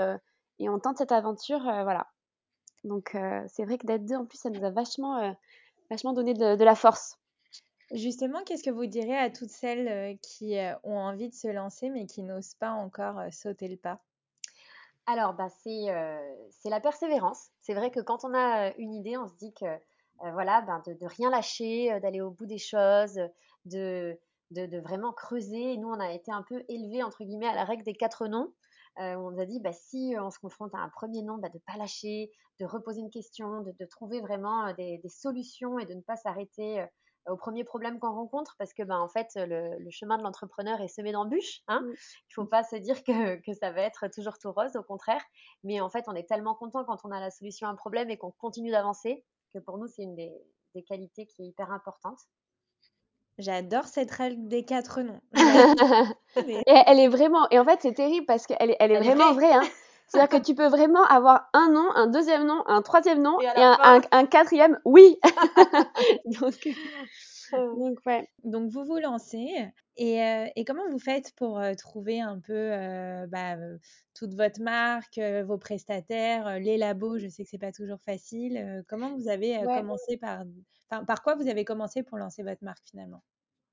[0.59, 2.07] et on tente cette aventure voilà
[2.85, 3.15] donc
[3.49, 5.37] c'est vrai que d'être deux en plus ça nous a vachement
[5.93, 7.19] vachement donné de, la force.
[7.93, 11.49] Justement, qu'est-ce que vous direz à toutes celles euh, qui euh, ont envie de se
[11.49, 14.01] lancer mais qui n'osent pas encore euh, sauter le pas?
[15.05, 17.49] Alors, bah, c'est la persévérance.
[17.61, 19.67] C'est vrai que quand on a une idée, on se dit que
[20.33, 23.21] voilà, ben, de, rien lâcher, d'aller au bout des choses,
[23.65, 24.17] de,
[24.53, 25.73] de, vraiment creuser.
[25.73, 28.29] Et nous, on a été un peu élevés, entre guillemets, à la règle des quatre
[28.29, 28.53] noms.
[28.99, 31.49] Euh, on nous a dit bah, si on se confronte à un premier nom, bah,
[31.49, 35.87] de ne pas lâcher, de reposer une question, de, trouver vraiment euh, des, solutions et
[35.87, 36.87] de ne pas s'arrêter euh,
[37.29, 40.89] au premier problème qu'on rencontre parce que bah, en fait le, chemin de l'entrepreneur est
[40.89, 41.63] semé d'embûches.
[41.69, 41.81] Hein.
[41.85, 45.23] Il ne faut pas se dire que, ça va être toujours tout rose, au contraire.
[45.65, 48.11] Mais en fait on est tellement content quand on a la solution à un problème
[48.11, 49.25] et qu'on continue d'avancer
[49.55, 52.19] que pour nous c'est une des qualités qui est hyper importante.
[53.39, 55.21] J'adore cette règle des quatre noms.
[56.37, 57.49] et elle est vraiment.
[57.51, 59.53] Et en fait, c'est terrible parce qu'elle est, elle est vraiment vraie.
[59.53, 59.63] Hein.
[60.07, 63.47] C'est-à-dire que tu peux vraiment avoir un nom, un deuxième nom, un troisième nom et,
[63.57, 65.19] un, quatrième oui.
[66.41, 66.69] donc,
[67.77, 68.29] donc, ouais.
[68.45, 69.49] donc, vous vous lancez.
[69.97, 72.71] Et, euh, et comment vous faites pour euh, trouver un peu
[73.29, 73.57] bah,
[74.15, 77.19] toute votre marque, vos prestataires, les labos?
[77.19, 78.83] Je sais que c'est pas toujours facile.
[78.89, 80.45] comment vous avez commencé par.
[80.91, 83.23] Enfin, par quoi vous avez commencé pour lancer votre marque finalement?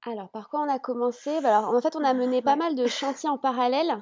[0.06, 1.42] Alors, par quoi on a commencé?
[1.42, 4.02] Bah, alors, En fait, on a mené pas mal de chantiers en parallèle.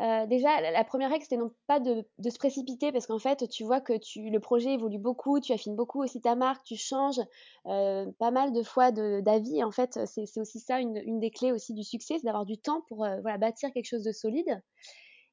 [0.00, 3.62] Euh, déjà, la, première règle, c'était non pas de, se précipiter parce qu'en fait, tu
[3.62, 7.20] vois que tu, le projet évolue beaucoup, tu affines beaucoup aussi ta marque, tu changes
[7.66, 9.62] euh, pas mal de fois d'avis.
[9.62, 12.82] En fait, c'est aussi ça une, des clés aussi du succès, c'est d'avoir du temps
[12.88, 14.62] pour euh, voilà, bâtir quelque chose de solide.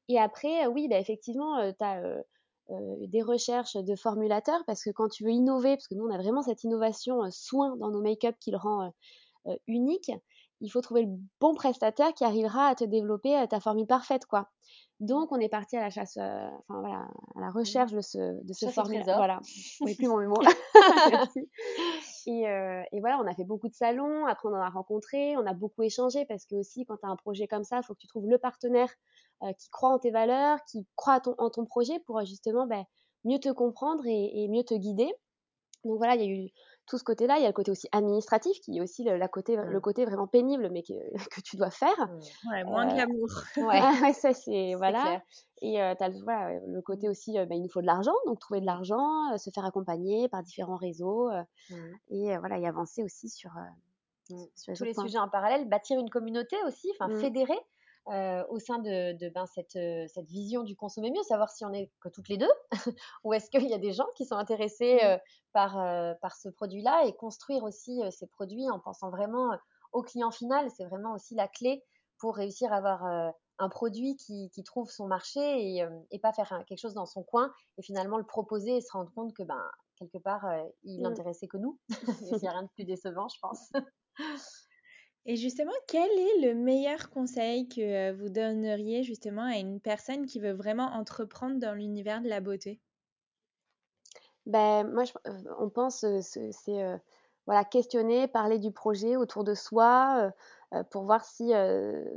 [0.08, 2.02] Et après, oui, bah, effectivement, tu as
[2.68, 6.18] des recherches de formulateurs parce que quand tu veux innover, parce que nous, on a
[6.18, 8.92] vraiment cette innovation soin dans nos make-up qui le rend
[9.66, 10.10] unique,
[10.62, 14.26] il faut trouver le bon prestataire qui arrivera à te développer euh, ta formule parfaite,
[14.26, 14.48] quoi.
[15.00, 18.40] Donc, on est parti à la chasse, euh, enfin voilà, à la recherche de ce,
[18.44, 19.16] de ce formulaire.
[19.16, 19.40] Voilà,
[19.80, 20.36] oui, plus mon mémo.
[22.26, 22.42] et,
[22.92, 24.24] et, voilà, on a fait beaucoup de salons.
[24.26, 27.08] Après, on en a rencontré, on a beaucoup échangé parce que aussi, quand tu as
[27.08, 28.90] un projet comme ça, il faut que tu trouves le partenaire
[29.58, 32.84] qui croit en tes valeurs, qui croit en ton projet pour justement ben,
[33.24, 35.12] mieux te comprendre et, et, mieux te guider.
[35.84, 36.50] Donc voilà, il y a eu
[36.86, 37.36] tout ce côté-là.
[37.38, 39.80] Il y a le côté aussi administratif qui est aussi le, la côté, le mmh.
[39.80, 40.92] côté vraiment pénible, mais que,
[41.30, 41.96] que tu dois faire.
[41.98, 42.50] Mmh.
[42.50, 43.28] Ouais, moins de l'amour.
[43.56, 44.12] Ouais.
[44.12, 45.22] ça c'est voilà.
[45.60, 47.10] Et euh, tu as voilà, le côté mmh.
[47.10, 50.42] aussi, bah, il nous faut de l'argent, donc trouver de l'argent, se faire accompagner par
[50.42, 51.30] différents réseaux
[52.10, 53.52] et voilà, y avancer aussi sur,
[54.54, 57.58] sur tous les sujets en parallèle, bâtir une communauté aussi, enfin fédérer.
[58.08, 61.72] Euh, au sein de, ben, cette, euh, cette, vision du consommer mieux, savoir si on
[61.72, 62.50] est que toutes les deux
[63.22, 65.06] ou est-ce qu'il y a des gens qui sont intéressés mmh.
[65.06, 65.18] euh,
[65.52, 69.56] par, par ce produit-là et construire aussi ces produits en pensant vraiment
[69.92, 70.68] au client final.
[70.76, 71.84] C'est vraiment aussi la clé
[72.18, 73.04] pour réussir à avoir
[73.58, 77.52] un produit qui, trouve son marché et, et, pas faire quelque chose dans son coin
[77.78, 79.62] et finalement le proposer et se rendre compte que ben,
[79.96, 80.44] quelque part,
[80.82, 81.02] il mmh.
[81.02, 81.78] n'intéressait que nous.
[82.22, 83.70] Il n'y a rien de plus décevant, je pense.
[85.24, 90.40] Et justement, quel est le meilleur conseil que vous donneriez justement à une personne qui
[90.40, 92.80] veut vraiment entreprendre dans l'univers de la beauté?
[94.46, 95.04] Ben, moi,
[95.58, 97.00] on pense, c'est
[97.46, 100.32] voilà, questionner, parler du projet autour de soi
[100.90, 101.52] pour voir si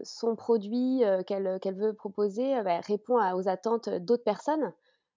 [0.04, 4.74] son produit qu'elle veut proposer ben, répond aux attentes d'autres personnes,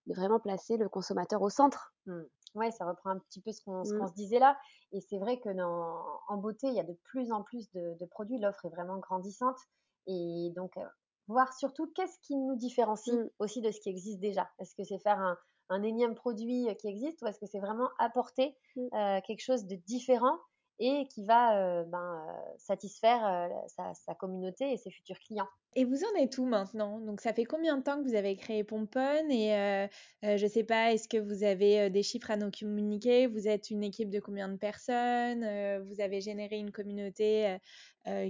[0.07, 1.94] de vraiment placer le consommateur au centre.
[2.07, 2.22] Mmh.
[2.55, 4.09] Ouais, ça reprend un petit peu ce qu'on mmh.
[4.09, 4.59] se disait là.
[4.93, 8.05] Et c'est vrai que dans, en beauté, il y a de plus en plus de,
[8.11, 8.39] produits.
[8.39, 9.59] L'offre est vraiment grandissante.
[10.07, 10.85] Et donc, euh,
[11.27, 13.31] voir surtout qu'est-ce qui nous différencie mmh.
[13.39, 14.49] aussi de ce qui existe déjà.
[14.59, 15.37] Est-ce que c'est faire un,
[15.69, 18.81] un, énième produit qui existe ou est-ce que c'est vraiment apporter mmh.
[18.95, 20.39] euh, quelque chose de différent
[20.79, 22.25] et qui va euh, ben,
[22.57, 25.49] satisfaire sa, communauté et ses futurs clients.
[25.75, 26.99] Et vous en êtes où maintenant?
[27.01, 29.88] Donc ça fait combien de temps que vous avez créé Pompon et
[30.23, 33.27] je ne sais pas, est-ce que vous avez des chiffres à nous communiquer?
[33.27, 35.45] Vous êtes une équipe de combien de personnes?
[35.85, 37.59] Vous avez généré une communauté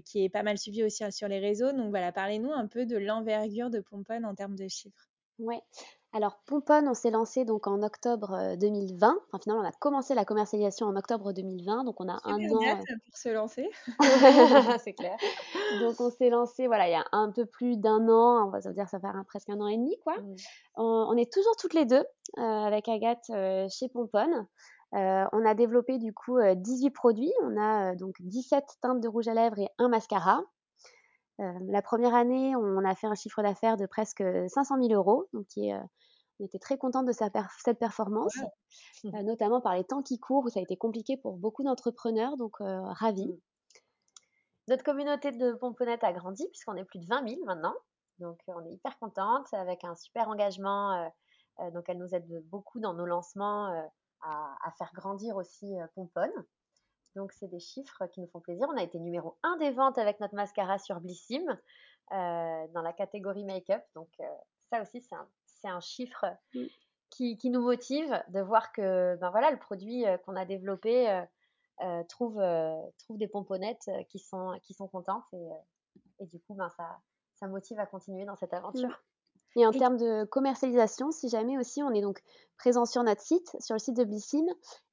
[0.04, 1.72] qui est pas mal suivie aussi hein, sur les réseaux.
[1.72, 5.08] Donc voilà, parlez-nous un peu de l'envergure de Pompon en termes de chiffres.
[5.38, 5.56] Oui,
[6.14, 9.18] alors Pompon, on s'est lancé donc en octobre 2020.
[9.26, 12.60] Enfin, finalement, on a commencé la commercialisation en octobre 2020, donc on a un an.
[12.60, 13.68] Date pour se lancer.
[14.82, 15.18] c'est clair.
[15.80, 18.46] donc on s'est lancé, voilà, il y a un peu plus d'un an.
[18.46, 20.16] On va se dire ça fait presque un an et demi, quoi.
[20.76, 22.04] On, est toujours toutes les deux
[22.38, 23.30] avec Agathe
[23.70, 24.46] chez Pompon.
[24.92, 27.32] on a développé du coup 18 produits.
[27.42, 30.42] On a donc 17 teintes de rouge à lèvres et un mascara.
[31.40, 35.29] Euh, la première année, on a fait un chiffre d'affaires de presque 500 000 euros,
[35.33, 35.79] donc euh,
[36.40, 38.37] on était très contente de cette performance,
[39.05, 42.37] euh, notamment par les temps qui courent où ça a été compliqué pour beaucoup d'entrepreneurs,
[42.37, 43.29] donc ravi.
[43.29, 43.38] Mmh.
[44.68, 47.74] Notre communauté de pomponnettes a grandi puisqu'on est plus de 20 000 maintenant,
[48.18, 51.11] donc on est hyper contente avec un super engagement.
[51.72, 53.68] donc elle nous aide beaucoup dans nos lancements
[54.20, 56.33] à, faire grandir aussi Pomponne.
[57.16, 58.66] Donc, c'est des chiffres qui nous font plaisir.
[58.70, 61.46] On a été numéro 1 des ventes avec notre mascara sur Blissim
[62.12, 63.82] euh, dans la catégorie make-up.
[63.94, 64.24] Donc, euh,
[64.70, 66.66] ça aussi, c'est un, chiffre mm.
[67.10, 71.24] qui, nous motive de voir que ben voilà, le produit euh, qu'on a développé
[72.08, 72.42] trouve,
[72.98, 75.24] trouve des pomponnettes qui sont, qui sont contentes.
[76.20, 76.98] Et, du coup, ben, ça,
[77.36, 79.00] ça motive à continuer dans cette aventure.
[79.56, 82.22] Et en termes de commercialisation, si jamais aussi, on est donc
[82.58, 84.46] présent sur notre site, sur le site de Blissim,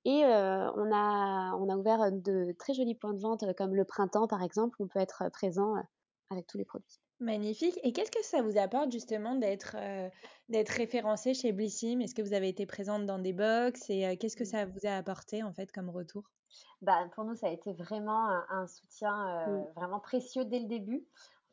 [0.05, 3.75] et euh, on, a, on a ouvert de très jolis points de vente, euh, comme
[3.75, 5.81] le printemps par exemple, où on peut être présent euh,
[6.29, 6.99] avec tous les produits.
[7.19, 7.79] Magnifique.
[7.83, 9.77] Et qu'est-ce que ça vous apporte justement d'être
[10.49, 12.01] d'être référencé chez Blissim?
[12.01, 13.89] Est-ce que vous avez été présente dans des box?
[13.89, 14.47] Et qu'est-ce que mmh.
[14.47, 16.23] ça vous a apporté en fait comme retour?
[16.81, 19.65] Bah, Pour nous, ça a été vraiment un, soutien mmh.
[19.77, 21.05] vraiment précieux dès le début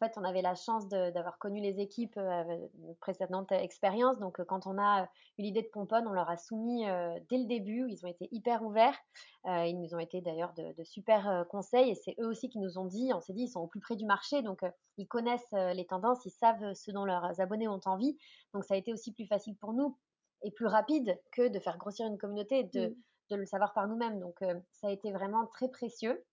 [0.02, 4.18] fait, on avait la chance d'avoir connu les équipes euh, de précédentes expériences.
[4.18, 5.04] Donc, euh, quand on a
[5.38, 7.86] eu l'idée de Pomponne, on leur a soumis euh, dès le début.
[7.88, 8.98] Ils ont été hyper ouverts.
[9.46, 11.90] ils nous ont été d'ailleurs de, super conseils.
[11.90, 13.80] Et c'est eux aussi qui nous ont dit, on s'est dit, ils sont au plus
[13.80, 14.42] près du marché.
[14.42, 14.60] Donc,
[14.98, 18.16] ils connaissent les tendances, ils savent ce dont leurs abonnés ont envie.
[18.54, 19.96] Donc, ça a été aussi plus facile pour nous
[20.42, 22.94] et plus rapide que de faire grossir une communauté et de, mmh.
[23.30, 24.18] de le savoir par nous-mêmes.
[24.20, 24.40] Donc,
[24.72, 26.24] ça a été vraiment très précieux.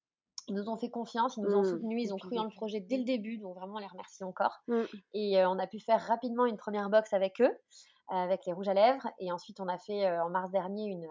[0.50, 1.66] Ils nous ont fait confiance, ils nous ont mmh.
[1.66, 4.24] soutenus, ils ont cru dans le projet dès le début, donc vraiment on les remercie
[4.24, 4.62] encore.
[4.68, 4.82] Mmh.
[5.14, 7.56] Et euh, on a pu faire rapidement une première box avec eux,
[8.08, 9.08] avec les rouges à lèvres.
[9.20, 11.08] Et ensuite, on a fait euh, en mars dernier une,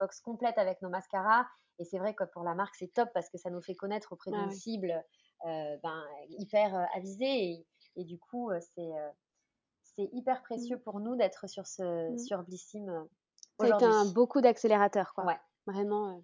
[0.00, 1.44] box complète avec nos mascaras.
[1.80, 4.12] Et c'est vrai que pour la marque, c'est top parce que ça nous fait connaître
[4.12, 4.92] auprès d'une cible
[5.46, 6.04] euh, ben,
[6.38, 7.64] hyper avisée.
[7.96, 8.90] Et, du coup, c'est
[9.82, 10.82] c'est hyper précieux mmh.
[10.82, 13.08] pour nous d'être sur, ce, sur Blissim.
[13.60, 15.24] C'est un beaucoup d'accélérateurs, quoi.
[15.24, 15.38] Ouais.
[15.66, 16.22] Vraiment.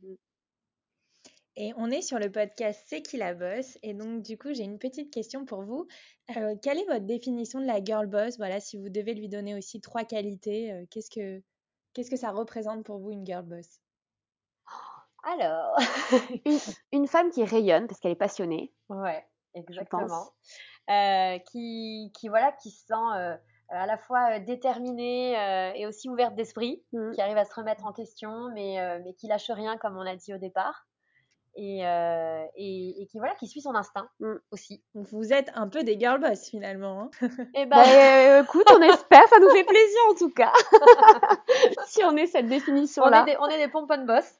[1.56, 4.64] Et on est sur le podcast C'est qui la boss Et donc, du coup, j'ai
[4.64, 5.86] une petite question pour vous.
[6.36, 8.36] Euh, quelle est votre définition de la girl boss?
[8.38, 11.42] Voilà, si vous devez lui donner aussi trois qualités, euh, qu'est-ce que
[11.92, 13.80] qu'est-ce que ça représente pour vous une girl boss?
[15.22, 15.76] Alors,
[16.92, 18.72] une, femme qui rayonne parce qu'elle est passionnée.
[18.88, 20.32] Ouais, exactement.
[20.90, 23.38] Euh, qui, qui, voilà, qui se sent
[23.70, 25.32] à la fois déterminée
[25.78, 27.12] et aussi ouverte d'esprit, mmh.
[27.12, 30.16] qui arrive à se remettre en question, mais, mais qui lâche rien, comme on l'a
[30.16, 30.86] dit au départ
[31.56, 34.34] et, euh, et, et, qui voilà qui suit son instinct mm.
[34.50, 34.82] aussi.
[34.94, 37.02] vous êtes un peu des girl boss finalement.
[37.02, 37.26] Hein et
[37.62, 40.52] eh ben, bah, euh, écoute, on espère, ça nous fait plaisir en tout cas.
[41.86, 43.22] si on est cette définition là.
[43.22, 44.38] On est des, on est des pompon boss.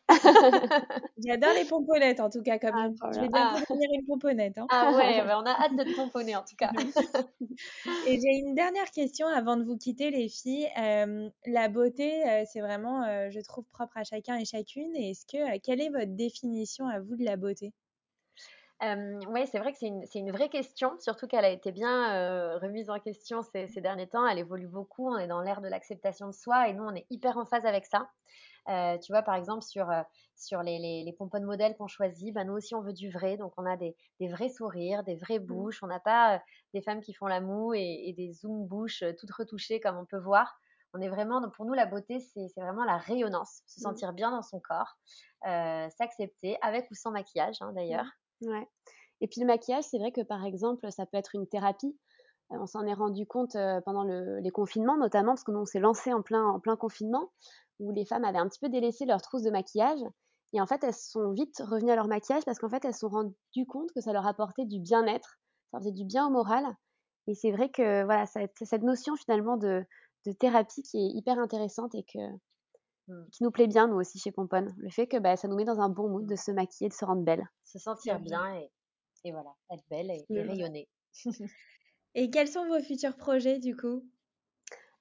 [1.24, 3.60] J'adore les pomponnettes en tout cas comme ah, Je vais bientôt ah.
[3.60, 4.58] devenir une pomponnette.
[4.58, 4.66] Hein.
[4.70, 6.70] Ah ouais, bah, on a hâte de te pomponner en tout cas.
[8.06, 10.68] et j'ai une dernière question avant de vous quitter les filles.
[10.78, 14.94] Euh, la beauté, euh, c'est vraiment, euh, je trouve, propre à chacun et chacune.
[14.96, 17.72] Et est-ce que quelle est votre définition à vous de la beauté?
[18.82, 22.90] Oui, c'est vrai que c'est une, une, vraie question, surtout qu'elle a été bien remise
[22.90, 24.26] en question ces, ces, derniers temps.
[24.26, 27.06] Elle évolue beaucoup, on est dans l'ère de l'acceptation de soi et nous, on est
[27.08, 28.10] hyper en phase avec ça.
[28.68, 29.88] Euh, tu vois, par exemple, sur,
[30.36, 33.10] sur les, les, les pompons de modèle qu'on choisit, bah, nous aussi, on veut du
[33.10, 33.36] vrai.
[33.36, 35.46] Donc, on a des, des vrais sourires, des vraies mmh.
[35.46, 35.82] bouches.
[35.82, 39.80] On n'a pas des femmes qui font la moue et, des zoom bouches toutes retouchées
[39.80, 40.58] comme on peut voir.
[40.94, 43.82] On est vraiment, pour nous, la beauté, c'est vraiment la rayonnance, se mmh.
[43.82, 44.96] sentir bien dans son corps,
[45.42, 48.06] s'accepter avec ou sans maquillage, hein, d'ailleurs.
[48.40, 48.48] Mmh.
[48.48, 48.68] Ouais.
[49.20, 51.98] Et puis le maquillage, c'est vrai que par exemple, ça peut être une thérapie.
[52.50, 55.80] On s'en est rendu compte pendant le, les confinements, notamment parce que nous, on s'est
[55.80, 57.32] lancé en plein, en plein confinement
[57.80, 60.00] où les femmes avaient un petit peu délaissé leur trousse de maquillage.
[60.52, 63.00] Et en fait, elles sont vite revenues à leur maquillage parce qu'en fait, elles se
[63.00, 65.38] sont rendues compte que ça leur apportait du bien-être,
[65.72, 66.64] ça faisait du bien au moral.
[67.26, 69.84] Et c'est vrai que voilà, cette notion finalement de,
[70.24, 72.18] de, thérapie qui est hyper intéressante et que,
[73.08, 73.28] mmh.
[73.32, 74.72] qui nous plaît bien, nous aussi, chez Pompon.
[74.76, 76.94] Le fait que bah, ça nous met dans un bon mood de se maquiller, de
[76.94, 77.44] se rendre belle.
[77.64, 78.70] Se sentir bien et,
[79.24, 80.88] et voilà, être belle et, et rayonner.
[82.14, 84.02] et quels sont vos futurs projets du coup?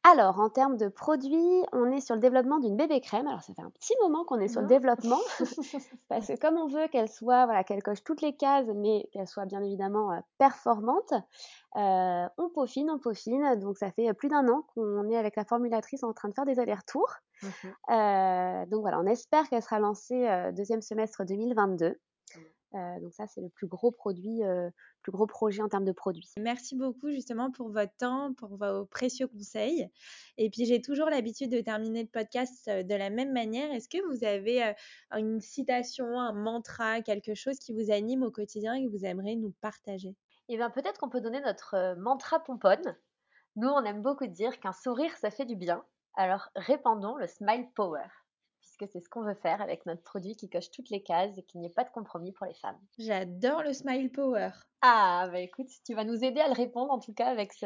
[0.04, 3.26] Alors, en termes de produits, on est sur le développement d'une bébé crème.
[3.26, 4.70] Alors, ça fait un petit moment qu'on est sur le mmh.
[4.70, 5.20] développement,
[6.10, 9.28] parce que comme on veut qu'elle soit, voilà, qu'elle coche toutes les cases, mais qu'elle
[9.28, 11.14] soit bien évidemment euh, performante,
[11.78, 13.56] euh, on peaufine, on peaufine.
[13.60, 16.46] Donc, ça fait plus d'un an qu'on est avec la formulatrice en train de faire
[16.46, 17.14] des allers-retours.
[17.42, 17.48] Mmh
[17.92, 21.98] euh, donc voilà, on espère qu'elle sera lancée deuxième semestre 2022.
[22.76, 24.70] Euh, donc ça, c'est le plus gros produit, euh,
[25.02, 26.30] plus gros projet en termes de produits.
[26.40, 29.88] Merci beaucoup justement pour votre temps, pour vos précieux conseils.
[30.38, 33.72] Et puis j'ai toujours l'habitude de terminer le podcast euh, de la même manière.
[33.72, 34.74] Est-ce que vous avez
[35.12, 39.36] une citation, un mantra, quelque chose qui vous anime au quotidien et que vous aimeriez
[39.36, 40.16] nous partager?
[40.50, 42.98] Eh bien peut-être qu'on peut donner notre mantra pomponne.
[43.56, 45.84] Nous, on aime beaucoup dire qu'un sourire, ça fait du bien.
[46.16, 48.08] Alors répandons le smile power
[48.86, 51.44] que c'est ce qu'on veut faire avec notre produit qui coche toutes les cases et
[51.44, 52.78] qu'il n'y ait pas de compromis pour les femmes.
[52.98, 54.52] J'adore le Smile Power.
[54.82, 57.66] Ah, bah écoute, tu vas nous aider à le répondre en tout cas avec ce,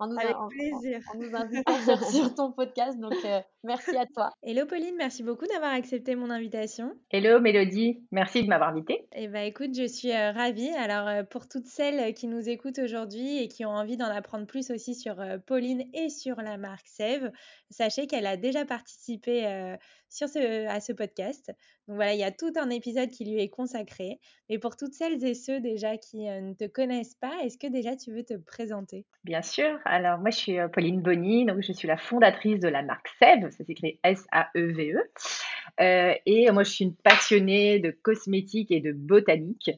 [0.00, 1.00] en nous, Avec plaisir.
[1.14, 1.72] En, nous invitant
[2.10, 2.98] sur, ton podcast.
[2.98, 4.30] Donc, euh, merci à toi.
[4.42, 6.94] Hello Pauline, merci beaucoup d'avoir accepté mon invitation.
[7.10, 9.06] Hello Mélodie, merci de m'avoir invitée.
[9.14, 10.70] Eh bah, écoute, je suis euh, ravie.
[10.70, 14.46] Alors, euh, pour toutes celles qui nous écoutent aujourd'hui et qui ont envie d'en apprendre
[14.46, 17.30] plus aussi sur Pauline et sur la marque Sève,
[17.68, 19.76] sachez qu'elle a déjà participé
[20.08, 21.52] sur ce, à ce podcast.
[21.88, 24.20] Donc voilà, il y a tout un épisode qui lui est consacré.
[24.48, 27.96] Mais pour toutes celles et ceux déjà qui ne te connaissent pas, est-ce que déjà
[27.96, 29.06] tu veux te présenter?
[29.24, 29.78] Bien sûr.
[29.84, 33.08] Alors, moi, je suis euh, Pauline Bonny, donc je suis la fondatrice de la marque
[33.18, 34.96] Sève, ça s'écrit S-A-E-V-E.
[34.96, 35.10] E.
[35.80, 39.70] Euh, et moi, je suis une passionnée de cosmétiques et de botanique.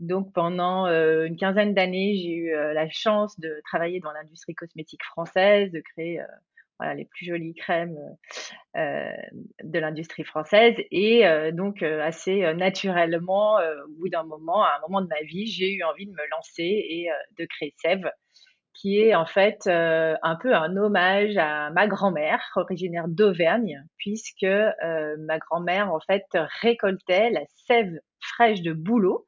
[0.00, 5.04] Donc, pendant euh, une quinzaine d'années, j'ai eu la chance de travailler dans l'industrie cosmétique
[5.04, 6.20] française, de créer
[6.94, 7.98] les plus jolies crèmes
[8.74, 10.74] de l'industrie française.
[10.90, 15.72] Et donc, assez naturellement, au bout d'un moment, à un moment de ma vie, j'ai
[15.72, 18.10] eu envie de me lancer et de créer Sève
[18.80, 24.44] qui est en fait euh, un peu un hommage à ma grand-mère, originaire d'Auvergne, puisque
[24.44, 26.26] euh, ma grand-mère en fait
[26.62, 29.26] récoltait la sève fraîche de bouleau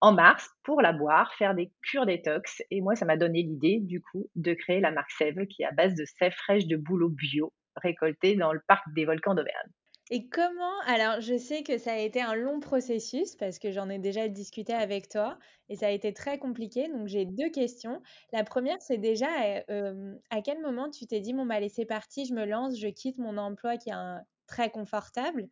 [0.00, 2.62] en mars pour la boire, faire des cures détox.
[2.70, 5.66] Et moi, ça m'a donné l'idée du coup de créer la marque Sève, qui est
[5.66, 9.70] à base de sève fraîche de bouleau bio récoltée dans le parc des volcans d'Auvergne.
[10.12, 13.88] Et comment, alors je sais que ça a été un long processus parce que j'en
[13.88, 16.88] ai déjà discuté avec toi et ça a été très compliqué.
[16.88, 18.02] Donc j'ai deux questions.
[18.32, 19.28] La première, c'est déjà
[19.70, 22.88] euh, à quel moment tu t'es dit, bon, bah, laissez partir, je me lance, je
[22.88, 25.46] quitte mon emploi qui est un, très confortable euh,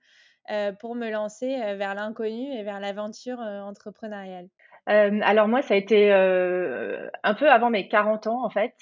[0.80, 4.48] pour me lancer euh, vers l'inconnu et vers l'aventure entrepreneuriale
[4.86, 8.74] Alors moi, ça a été un peu avant mes 40 ans en fait.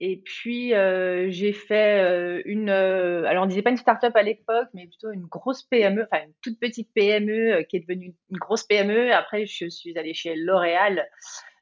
[0.00, 4.22] Et puis, euh, j'ai fait euh, une, euh, alors on disait pas une start-up à
[4.22, 8.38] l'époque, mais plutôt une grosse PME, enfin une toute petite PME qui est devenue une
[8.38, 9.12] grosse PME.
[9.12, 11.08] Après, je suis allée chez L'Oréal.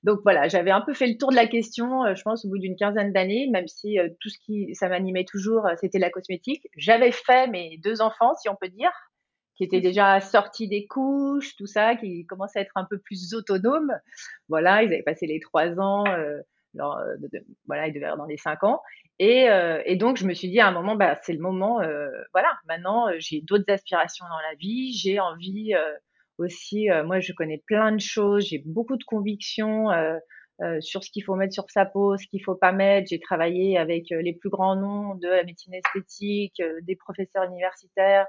[0.02, 2.58] Donc voilà, j'avais un peu fait le tour de la question, je pense, au bout
[2.58, 6.68] d'une quinzaine d'années, même si tout ce qui, ça m'animait toujours, c'était la cosmétique.
[6.76, 8.92] J'avais fait mes deux enfants, si on peut dire,
[9.56, 13.34] qui étaient déjà sortis des couches, tout ça, qui commençaient à être un peu plus
[13.34, 13.92] autonomes.
[14.48, 16.04] Voilà, ils avaient passé les trois ans.
[16.06, 16.40] Euh,
[17.66, 18.82] voilà, il devait avoir dans les cinq ans.
[19.18, 21.80] Et, euh, et, donc, je me suis dit à un moment, bah, c'est le moment,
[21.80, 25.72] euh, voilà, maintenant, j'ai d'autres aspirations dans la vie, j'ai envie
[26.36, 29.88] aussi, moi, je connais plein de choses, j'ai beaucoup de convictions
[30.80, 33.08] sur ce qu'il faut mettre sur sa peau, ce qu'il faut pas mettre.
[33.10, 38.28] J'ai travaillé avec les plus grands noms de la médecine esthétique, des professeurs universitaires,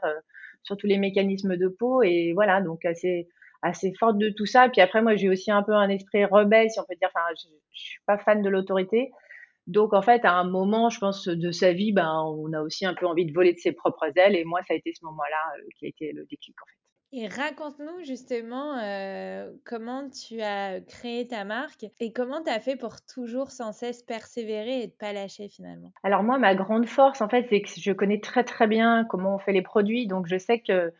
[0.63, 2.03] sur tous les mécanismes de peau.
[2.03, 3.28] Et voilà, donc, c'est
[3.61, 4.69] assez forte de tout ça.
[4.69, 7.09] Puis après, moi, j'ai aussi un peu un esprit rebelle, si on peut dire.
[7.15, 9.11] Enfin, je, suis pas fan de l'autorité.
[9.67, 12.86] Donc, en fait, à un moment, je pense, de sa vie, ben, on a aussi
[12.86, 14.36] un peu envie de voler de ses propres ailes.
[14.36, 16.87] Et moi, ça a été ce moment-là euh, qui a été le déclic, en fait.
[17.14, 22.76] Et raconte-nous justement euh, comment tu as créé ta marque et comment tu as fait
[22.76, 25.93] pour toujours sans cesse persévérer et ne pas lâcher finalement.
[26.03, 29.36] Alors moi, ma grande force, en fait, c'est que je connais très très bien comment
[29.36, 30.91] on fait les produits, donc je sais que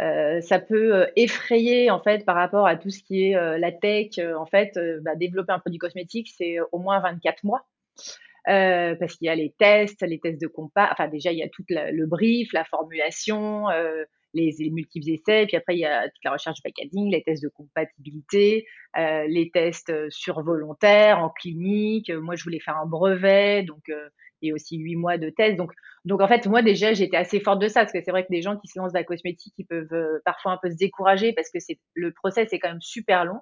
[0.00, 3.70] euh, ça peut euh, effrayer en fait par rapport à tout ce qui est la
[3.70, 4.18] tech.
[4.36, 7.64] en fait, bah, développer un produit cosmétique, c'est au moins 24 mois.
[8.44, 10.88] parce qu'il y a les tests, les tests de compas.
[10.90, 13.68] Enfin, déjà, il y a tout le brief, la formulation,
[14.34, 17.42] les, multiples essais, puis après il y a toute la recherche du packaging, les tests
[17.42, 18.66] de compatibilité,
[18.98, 22.10] euh, les tests euh, sur volontaire, en clinique.
[22.10, 24.08] Moi, je voulais faire un brevet, donc euh,
[24.42, 25.56] et aussi huit mois de tests.
[25.56, 25.72] Donc,
[26.04, 28.32] donc en fait, moi déjà, j'étais assez forte de ça, parce que c'est vrai que
[28.32, 30.76] les gens qui se lancent dans la cosmétique, ils peuvent euh, parfois un peu se
[30.76, 31.58] décourager parce que
[31.94, 33.40] le process est quand même super long.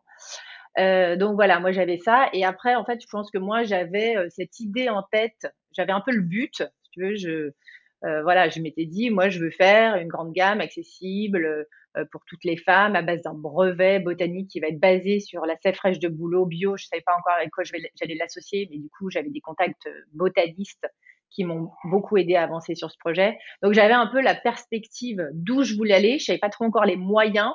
[0.79, 2.29] Euh, donc voilà, moi j'avais ça.
[2.33, 5.47] Et après, en fait, je pense que moi j'avais cette idée en tête.
[5.73, 7.55] J'avais un peu le but, si tu veux, je euh,
[8.03, 11.67] voilà, je m'étais dit, moi, je veux faire une grande gamme accessible
[11.99, 15.45] euh, pour toutes les femmes à base d'un brevet botanique qui va être basé sur
[15.45, 16.75] la sève fraîche de boulot bio.
[16.79, 20.01] Je savais pas encore avec quoi j'allais l'associer, mais du coup, j'avais des contacts euh,
[20.15, 20.87] botanistes
[21.29, 23.37] qui m'ont beaucoup aidé à avancer sur ce projet.
[23.63, 26.19] Donc, j'avais un peu la perspective d'où je voulais aller.
[26.19, 27.53] Je savais pas trop encore les moyens.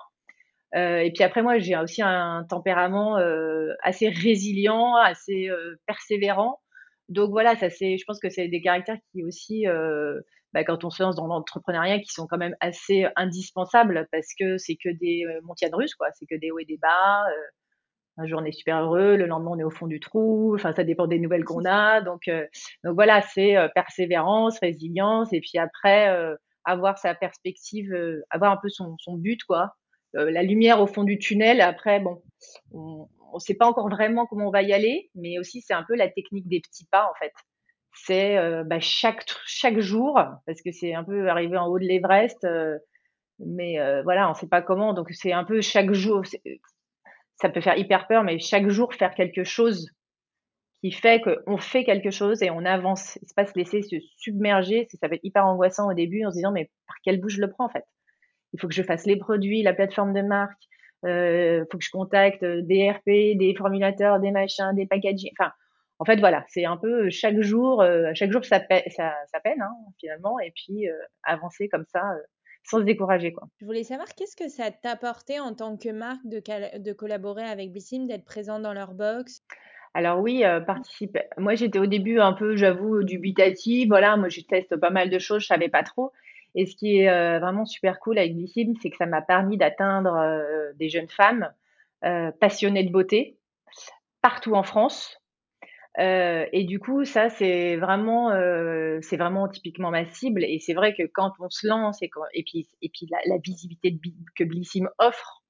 [0.75, 6.59] Euh, et puis après, moi, j'ai aussi un tempérament euh, assez résilient, assez euh, persévérant.
[7.09, 9.65] Donc voilà, ça c'est, je pense que c'est des caractères qui aussi
[10.53, 14.57] bah, quand on se lance dans l'entrepreneuriat qui sont quand même assez indispensables parce que
[14.57, 16.07] c'est que des euh, montagnes russes, quoi.
[16.13, 17.25] C'est que des hauts et des bas.
[17.27, 17.43] Euh,
[18.19, 20.55] un jour on est super heureux, le lendemain on est au fond du trou.
[20.55, 22.01] Enfin, ça dépend des nouvelles qu'on a.
[22.01, 22.45] Donc, euh,
[22.83, 26.35] donc voilà, c'est persévérance, résilience, et puis après
[26.65, 27.93] avoir sa perspective,
[28.31, 29.75] avoir un peu son, son but, quoi.
[30.13, 31.61] la lumière au fond du tunnel.
[31.61, 32.23] Après, bon,
[32.71, 35.83] on ne sait pas encore vraiment comment on va y aller, mais aussi c'est un
[35.83, 37.33] peu la technique des petits pas en fait
[38.05, 41.85] c'est euh, bah, chaque chaque jour parce que c'est un peu arrivé en haut de
[41.85, 42.77] l'Everest euh,
[43.39, 46.23] mais euh, voilà on sait pas comment donc c'est un peu chaque jour
[47.35, 49.89] ça peut faire hyper peur mais chaque jour faire quelque chose
[50.81, 53.17] qui fait qu'on fait quelque chose et on avance.
[53.23, 56.35] C'est pas se laisser se submerger ça peut être hyper angoissant au début en se
[56.35, 57.85] disant mais par quel bout je le prends en fait?
[58.53, 60.63] Il faut que je fasse les produits la plateforme de marque
[61.03, 65.51] il faut que je contacte des RP des formulateurs des machins des packaging enfin
[65.99, 69.13] en fait, voilà, c'est un peu euh, chaque jour, euh, chaque jour ça, peine, ça,
[69.43, 70.93] peine hein, finalement, et puis euh,
[71.23, 72.03] avancer comme ça
[72.63, 73.31] sans se décourager.
[73.31, 73.47] Quoi.
[73.61, 76.41] Je voulais savoir qu'est-ce que ça t'a apporté en tant que marque de,
[76.77, 79.41] de collaborer avec Bissim, d'être présent dans leur box?
[79.93, 81.23] Alors oui, participer.
[81.37, 83.87] Moi, j'étais au début un peu, j'avoue, dubitative.
[83.87, 86.11] Voilà, moi, je teste pas mal de choses, je savais pas trop.
[86.55, 90.43] Et ce qui est vraiment super cool avec Bissim, c'est que ça m'a permis d'atteindre
[90.75, 91.49] des jeunes femmes
[92.39, 93.37] passionnées de beauté
[94.21, 95.21] partout en France,
[95.99, 100.43] euh, et du coup, ça, c'est vraiment, euh, c'est vraiment typiquement ma cible.
[100.43, 103.99] Et c'est vrai que quand on se lance et, et puis, et puis la, visibilité
[104.35, 105.43] que Blissim offre,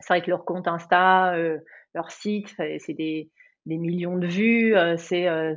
[0.00, 1.58] c'est vrai que leur compte Insta, euh,
[1.94, 3.30] leur site, c'est des,
[3.66, 4.76] des, millions de vues.
[4.76, 5.54] Euh, c'est, euh,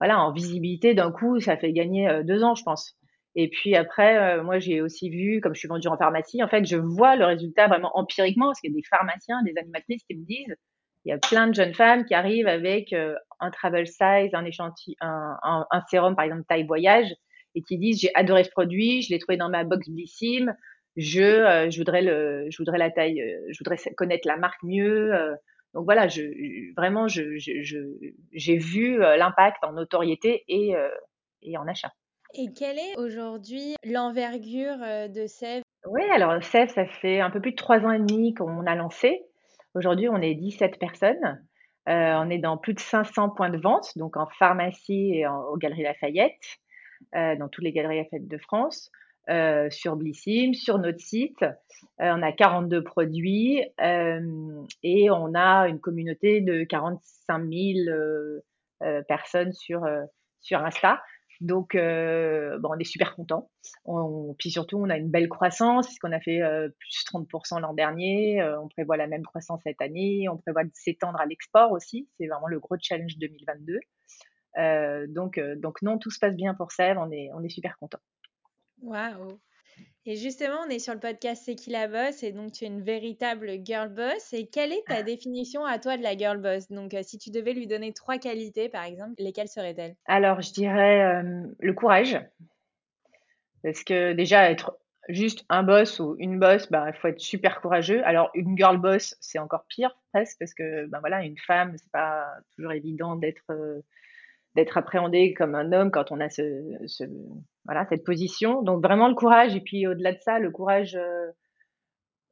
[0.00, 2.96] voilà, en visibilité, d'un coup, ça fait gagner deux ans, je pense.
[3.36, 6.64] Et puis après, moi, j'ai aussi vu, comme je suis vendue en pharmacie, en fait,
[6.64, 10.16] je vois le résultat vraiment empiriquement, parce qu'il y a des pharmaciens, des animatrices qui
[10.16, 10.56] me disent,
[11.04, 12.94] il y a plein de jeunes femmes qui arrivent avec
[13.40, 17.08] un travel size, un échantillon, un, un, sérum par exemple taille voyage,
[17.54, 20.54] et qui disent j'ai adoré ce produit, je l'ai trouvé dans ma box Blissim,
[20.96, 24.62] je, euh, je voudrais le, je voudrais la taille, euh, je voudrais connaître la marque
[24.62, 25.14] mieux.
[25.14, 25.34] Euh.
[25.74, 26.22] donc voilà, je,
[26.76, 27.22] vraiment, je,
[28.32, 30.74] j'ai vu l'impact en notoriété et,
[31.42, 31.92] et en achat.
[32.34, 34.78] Et quelle est aujourd'hui l'envergure
[35.08, 38.34] de Sève Oui, alors Sève, ça fait un peu plus de trois ans et demi
[38.34, 39.22] qu'on a lancé.
[39.74, 41.40] Aujourd'hui, on est 17 personnes.
[41.88, 45.56] Euh, on est dans plus de 500 points de vente, donc en pharmacie et aux
[45.56, 46.58] Galeries Lafayette,
[47.14, 48.90] euh, dans toutes les Galeries Lafayette de France,
[49.28, 51.44] euh, sur Blissim, sur notre site.
[51.98, 59.86] on a 42 produits et on a une communauté de 45 000 personnes sur,
[60.40, 61.00] sur Insta.
[61.40, 63.50] Donc, euh, on est super content.
[64.38, 68.42] puis surtout, on a une belle croissance, puisqu'on a fait euh, plus 30% l'an dernier.
[68.42, 70.28] Euh, on prévoit la même croissance cette année.
[70.28, 72.08] On prévoit de s'étendre à l'export aussi.
[72.18, 73.80] C'est vraiment le gros challenge 2022.
[74.58, 77.00] Euh, donc, donc non, tout se passe bien pour Sèvres.
[77.02, 78.00] On est, on est super content.
[78.82, 79.38] Waouh
[80.06, 82.68] et justement, on est sur le podcast C'est qui la boss et donc tu es
[82.68, 84.32] une véritable girl boss.
[84.32, 85.02] Et quelle est ta ah.
[85.02, 86.68] définition à toi de la girl boss?
[86.70, 89.96] Donc, euh, si tu devais lui donner trois qualités, par exemple, lesquelles seraient-elles?
[90.06, 92.18] Alors, je dirais euh, le courage.
[93.62, 94.78] Parce que déjà, être
[95.10, 98.02] juste un boss ou une boss, bah, il faut être super courageux.
[98.06, 101.92] Alors, une girl boss, c'est encore pire presque parce que, ben voilà, une femme, c'est
[101.92, 102.26] pas
[102.56, 103.80] toujours évident d'être euh,
[104.56, 107.04] d'être appréhendé comme un homme quand on a ce,
[107.70, 108.62] voilà cette position.
[108.62, 111.30] Donc vraiment le courage et puis au-delà de ça, le courage euh,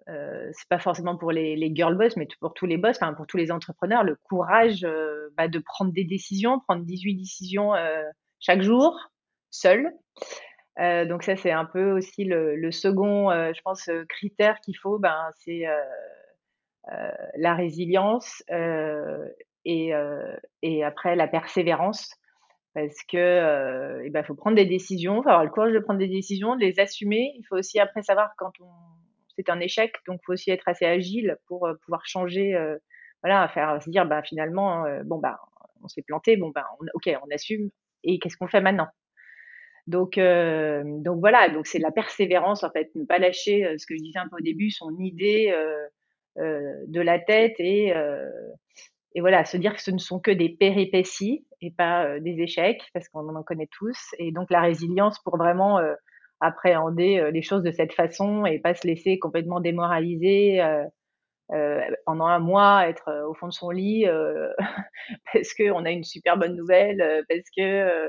[0.09, 3.28] euh, c'est pas forcément pour les, girl boss, mais pour tous les boss, enfin pour
[3.28, 8.03] tous les entrepreneurs, le courage euh, bah, de prendre des décisions, prendre 18 décisions euh,
[8.41, 8.99] chaque jour,
[9.51, 9.93] seul.
[10.76, 15.28] Donc ça, c'est un peu aussi le, le second, je pense, critère qu'il faut, ben,
[15.41, 15.64] c'est
[17.36, 18.45] la résilience
[19.64, 19.93] et,
[20.62, 22.14] et après la persévérance
[22.74, 25.98] parce que euh, eh ben, faut prendre des décisions, faut avoir le courage de prendre
[25.98, 27.32] des décisions, de les assumer.
[27.38, 28.68] Il faut aussi après savoir quand on
[29.36, 32.76] c'est un échec, donc faut aussi être assez agile pour euh, pouvoir changer, euh,
[33.22, 35.38] voilà, faire se dire bah finalement bon bah
[35.82, 37.70] on s'est planté, bon bah on, ok on assume
[38.04, 38.88] et qu'est-ce qu'on fait maintenant?
[39.86, 44.02] Donc, donc voilà, donc c'est la persévérance en fait, ne pas lâcher ce que je
[44.02, 45.52] disais un peu au début, son idée
[46.36, 47.94] de la tête et
[49.18, 52.40] et voilà, se dire que ce ne sont que des péripéties et pas euh, des
[52.40, 53.98] échecs, parce qu'on en connaît tous.
[54.20, 55.92] Et donc la résilience pour vraiment euh,
[56.38, 60.62] appréhender euh, les choses de cette façon et pas se laisser complètement démoraliser
[62.06, 64.06] pendant un mois, être au fond de son lit
[65.32, 68.08] parce qu'on a une super bonne nouvelle, parce que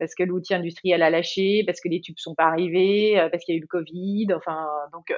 [0.00, 3.54] parce que l'outil industriel a lâché, parce que les tubes sont pas arrivés, parce qu'il
[3.54, 5.14] y a eu le Covid, enfin donc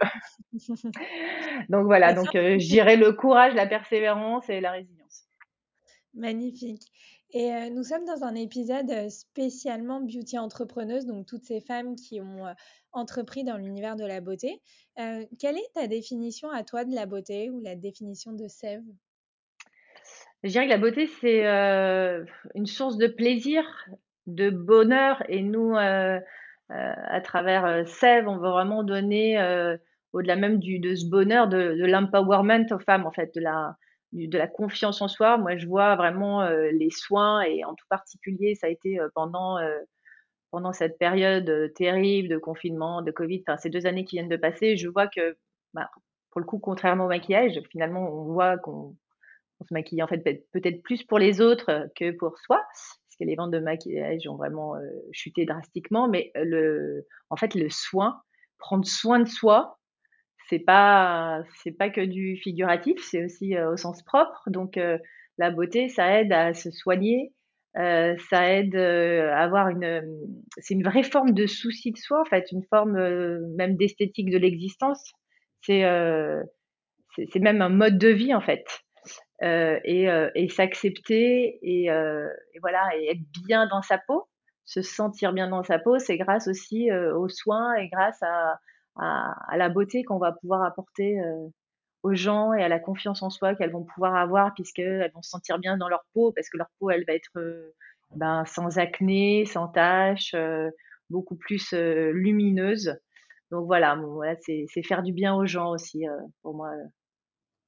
[1.71, 5.04] donc voilà, donc je dirais le courage, la persévérance et la résilience.
[6.15, 6.93] Magnifique.
[7.33, 12.47] Et nous sommes dans un épisode spécialement beauty entrepreneuse, donc toutes ces femmes qui ont
[12.93, 14.61] entrepris dans l'univers de la beauté.
[14.97, 18.85] Quelle est ta définition à toi de la beauté ou la définition de Sève
[20.45, 21.45] Je dirais que la beauté, c'est
[22.55, 23.65] une source de plaisir,
[24.29, 25.25] de bonheur.
[25.29, 29.39] Et nous, à travers Sève, on veut vraiment donner,
[30.13, 33.77] au-delà même du, de ce bonheur, de, de l'empowerment aux femmes, en fait, de la,
[34.15, 35.37] de la confiance en soi.
[35.39, 39.09] Moi, je vois vraiment euh, les soins et en tout particulier, ça a été euh,
[39.15, 39.79] pendant euh,
[40.51, 44.37] pendant cette période terrible de confinement, de Covid, enfin ces deux années qui viennent de
[44.37, 45.37] passer, je vois que,
[45.73, 45.91] bah,
[46.31, 48.97] pour le coup, contrairement au maquillage, finalement, on voit qu'on
[49.61, 53.25] on se maquille en fait peut-être plus pour les autres que pour soi, parce que
[53.25, 54.75] les ventes de maquillage ont vraiment
[55.11, 56.09] chuté drastiquement.
[56.09, 56.33] Mais
[57.31, 58.23] en fait, le soin,
[58.59, 59.79] prendre soin de soi,
[60.49, 64.43] c'est pas c'est pas que du figuratif, c'est aussi euh, au sens propre.
[64.49, 64.99] Donc euh,
[65.39, 67.33] la beauté, ça aide à se soigner,
[67.77, 70.03] euh, ça aide à avoir une
[70.59, 72.99] c'est une vraie forme de souci de soi en fait, une forme
[73.57, 75.13] même d'esthétique de l'existence.
[75.63, 75.83] C'est
[77.33, 78.65] c'est même un mode de vie en fait.
[79.43, 84.29] et, et s'accepter et, et, voilà et être bien dans sa peau,
[84.67, 88.59] se sentir bien dans sa peau, c'est grâce aussi aux soins et grâce à
[88.97, 91.49] à, la beauté qu'on va pouvoir apporter euh,
[92.03, 95.31] aux gens et à la confiance en soi qu'elles vont pouvoir avoir puisqu'elles vont se
[95.31, 97.75] sentir bien dans leur peau parce que leur peau elle va être euh,
[98.15, 100.71] ben, sans acné, sans taches, euh,
[101.11, 102.97] beaucoup plus lumineuse.
[103.51, 106.05] Donc voilà, voilà c'est faire du bien aux gens aussi
[106.43, 106.73] pour moi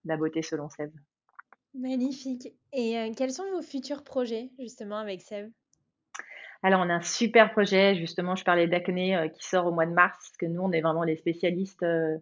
[0.05, 0.93] la beauté selon Sève.
[1.75, 2.49] Magnifique.
[2.73, 5.51] Et quels sont vos futurs projets justement avec Sève?
[6.67, 9.87] Alors, on a un super projet, justement, je parlais d'acné euh, qui sort au mois
[9.87, 12.19] de mars, parce que nous, on est vraiment les spécialistes euh,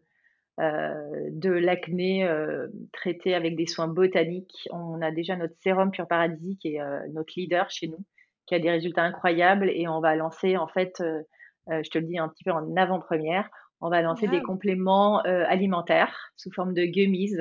[0.61, 2.29] euh, de l'acné
[2.93, 4.69] traité avec des soins botaniques.
[4.71, 6.81] On a déjà notre sérum Pure Paradis qui est
[7.15, 8.05] notre leader chez nous,
[8.47, 11.03] qui a des résultats incroyables et on va lancer, en fait,
[11.67, 13.49] je te le dis un petit peu en avant-première,
[13.81, 14.33] on va lancer wow.
[14.33, 17.35] des compléments alimentaires sous forme de gummies.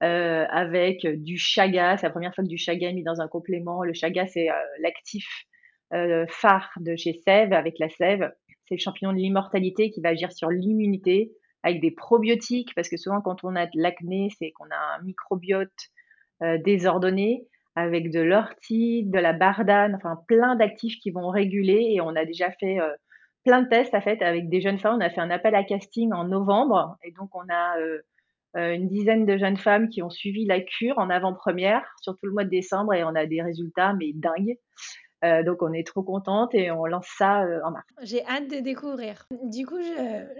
[0.00, 3.82] avec du chaga, c'est la première fois que du chaga est mis dans un complément.
[3.82, 4.48] Le chaga, c'est
[4.80, 5.46] l'actif
[6.28, 8.32] phare de chez Sève avec la sève.
[8.66, 11.32] C'est le champignon de l'immortalité qui va agir sur l'immunité
[11.62, 15.02] avec des probiotiques parce que souvent quand on a de l'acné, c'est qu'on a un
[15.02, 15.90] microbiote
[16.42, 22.00] euh, désordonné avec de l'ortie, de la bardane, enfin plein d'actifs qui vont réguler et
[22.00, 22.92] on a déjà fait euh,
[23.44, 24.96] plein de tests en fait avec des jeunes femmes.
[24.98, 28.88] On a fait un appel à casting en novembre et donc on a euh, une
[28.88, 32.44] dizaine de jeunes femmes qui ont suivi la cure en avant-première sur tout le mois
[32.44, 34.56] de décembre et on a des résultats mais dingues.
[35.24, 37.86] Euh, donc on est trop contente et on lance ça euh, en mars.
[38.02, 39.26] J'ai hâte de découvrir.
[39.44, 39.80] Du coup,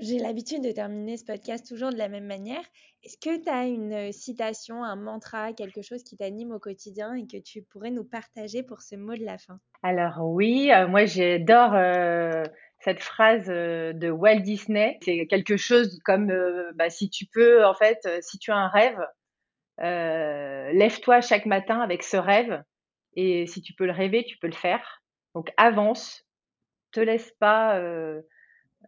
[0.01, 2.63] j'ai l'habitude de terminer ce podcast toujours de la même manière.
[3.03, 7.27] Est-ce que tu as une citation, un mantra, quelque chose qui t'anime au quotidien et
[7.27, 9.59] que tu pourrais nous partager pour ce mot de la fin?
[9.83, 12.45] Alors oui, euh, moi j'adore euh,
[12.81, 14.99] cette phrase de Walt Disney.
[15.03, 16.31] C'est quelque chose comme
[16.75, 18.99] bah, si tu peux, en fait, si tu as un rêve,
[19.79, 22.63] lève-toi chaque matin avec ce rêve
[23.17, 25.03] et si tu peux le rêver, tu peux le faire.
[25.35, 26.27] Donc avance,
[26.93, 28.23] te laisse pas, euh,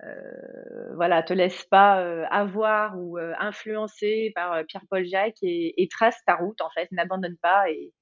[0.04, 6.36] euh, voilà, te laisse pas euh, avoir ou influencer par Pierre-Paul Jacques et, trace ta
[6.36, 7.92] route en fait, n'abandonne pas et,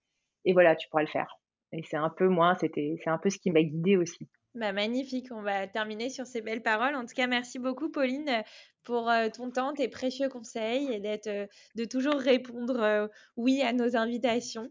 [0.52, 1.38] voilà, tu pourras le faire.
[1.72, 4.28] Et c'est un peu moi, c'est un peu ce qui m'a guidée aussi.
[4.56, 6.94] Bah, magnifique, on va terminer sur ces belles paroles.
[6.94, 8.42] En tout cas, merci beaucoup Pauline
[8.84, 13.60] pour euh, ton temps, tes précieux conseils et d'être, euh, de toujours répondre euh, oui
[13.60, 14.70] à nos invitations.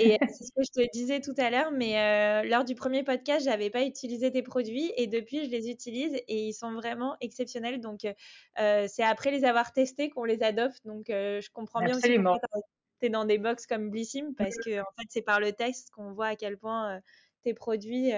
[0.00, 3.44] Et c'est ce que je te disais tout à l'heure, mais lors du premier podcast,
[3.44, 7.80] j'avais pas utilisé tes produits et depuis, je les utilise et ils sont vraiment exceptionnels.
[7.80, 8.06] Donc,
[8.56, 10.80] c'est après les avoir testés qu'on les adopte.
[10.86, 12.40] Donc, je comprends bien aussi pourquoi
[13.00, 15.90] tu es dans des box comme Blissim parce que en fait, c'est par le test
[15.90, 17.00] qu'on voit à quel point
[17.42, 18.12] tes produits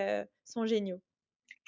[0.44, 1.00] sont géniaux.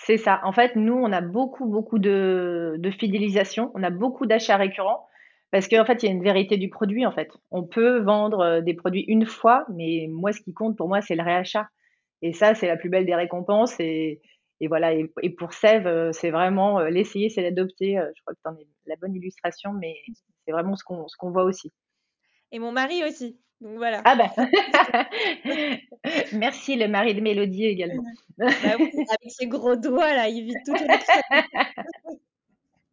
[0.05, 0.41] C'est ça.
[0.45, 3.71] En fait, nous, on a beaucoup, beaucoup de, fidélisation.
[3.75, 5.07] On a beaucoup d'achats récurrents
[5.51, 7.05] parce qu'en fait, il y a une vérité du produit.
[7.05, 10.77] En fait, on peut vendre euh, des produits une fois, mais moi, ce qui compte
[10.77, 11.69] pour moi, c'est le réachat.
[12.23, 13.79] Et ça, c'est la plus belle des récompenses.
[13.79, 14.21] Et,
[14.69, 14.95] voilà.
[14.95, 18.01] Et, pour Sève, euh, c'est vraiment euh, l'essayer, c'est l'adopter.
[18.17, 19.97] Je crois que tu en es la bonne illustration, mais
[20.47, 21.73] c'est vraiment ce qu'on voit aussi.
[22.53, 23.39] Et mon mari aussi.
[23.61, 24.01] Donc voilà.
[24.05, 24.31] Ah ben.
[26.33, 28.05] Merci le mari de Mélodie également.
[28.39, 28.49] bah
[28.79, 30.75] oui, avec ses gros doigts là, il vit tout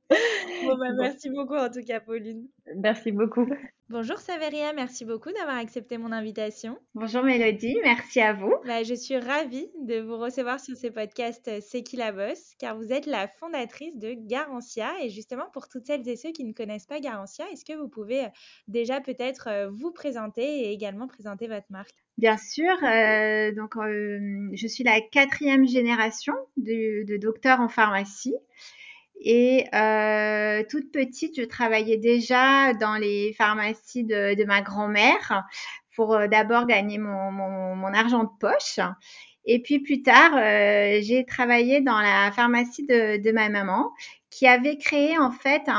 [0.66, 2.48] bon, bah, merci beaucoup en tout cas, Pauline.
[2.76, 3.48] Merci beaucoup.
[3.90, 6.78] Bonjour Saveria, merci beaucoup d'avoir accepté mon invitation.
[6.94, 8.54] Bonjour Mélodie, merci à vous.
[8.66, 12.54] Bah, je suis ravie de vous recevoir sur ce podcast euh, C'est qui la bosse,
[12.60, 14.92] car vous êtes la fondatrice de Garantia.
[15.02, 17.88] Et justement, pour toutes celles et ceux qui ne connaissent pas Garantia, est-ce que vous
[17.88, 18.30] pouvez euh,
[18.68, 21.96] déjà peut-être euh, vous présenter et également présenter votre marque?
[22.18, 22.74] Bien sûr,
[23.56, 28.34] donc je suis la quatrième génération de, de docteurs en pharmacie.
[29.20, 35.44] Et euh, toute petite, je travaillais déjà dans les pharmacies de, ma grand-mère
[35.96, 38.80] pour euh, d'abord gagner mon, argent de poche.
[39.46, 43.92] Et puis plus tard, euh, j'ai travaillé dans la pharmacie de, ma maman
[44.30, 45.74] qui avait créé en fait un,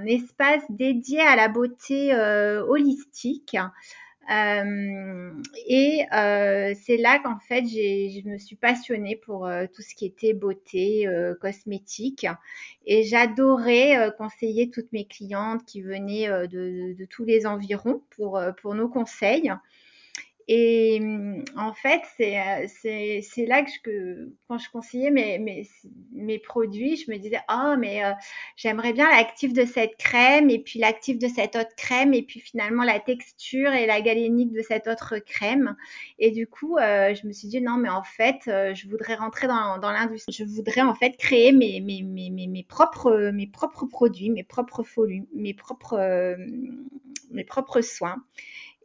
[0.00, 3.56] un espace dédié à la beauté euh, holistique
[4.30, 5.32] euh,
[5.66, 10.06] et euh, c'est là qu'en fait, je me suis passionnée pour euh, tout ce qui
[10.06, 11.06] était beauté,
[11.40, 12.26] cosmétique.
[12.86, 18.74] Et j'adorais conseiller toutes mes clientes qui venaient de, de, tous les environs pour, pour
[18.74, 19.52] nos conseils.
[20.46, 22.66] Et mmh, en fait, c'est,
[23.22, 28.12] c'est là que, quand je conseillais mes, produits, je me disais, oh, mais euh,
[28.56, 32.40] j'aimerais bien l'actif de cette crème et puis l'actif de cette autre crème et puis
[32.40, 35.76] finalement la texture et la galénique de cette autre crème.
[36.18, 39.14] Et du coup, euh, je me suis dit, non, mais en fait, euh, je voudrais
[39.14, 40.34] rentrer dans, l'industrie.
[40.34, 46.36] Je voudrais en fait créer mes propres produits, mes propres folies, mes propres,
[47.30, 48.22] mes propres soins.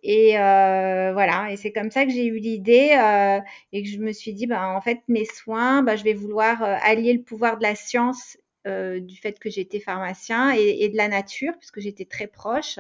[0.04, 3.40] Et euh, voilà, et c'est comme ça que j'ai eu l'idée euh,
[3.74, 6.64] et que je me suis dit, bah, en fait, mes soins, bah, je vais vouloir
[6.64, 11.08] euh, allier le pouvoir de la science du fait que j'étais pharmacien et, de la
[11.08, 12.78] nature, puisque j'étais très proche.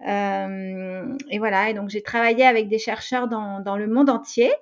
[0.00, 4.52] Et voilà, et donc j'ai travaillé avec des chercheurs dans, dans le monde entier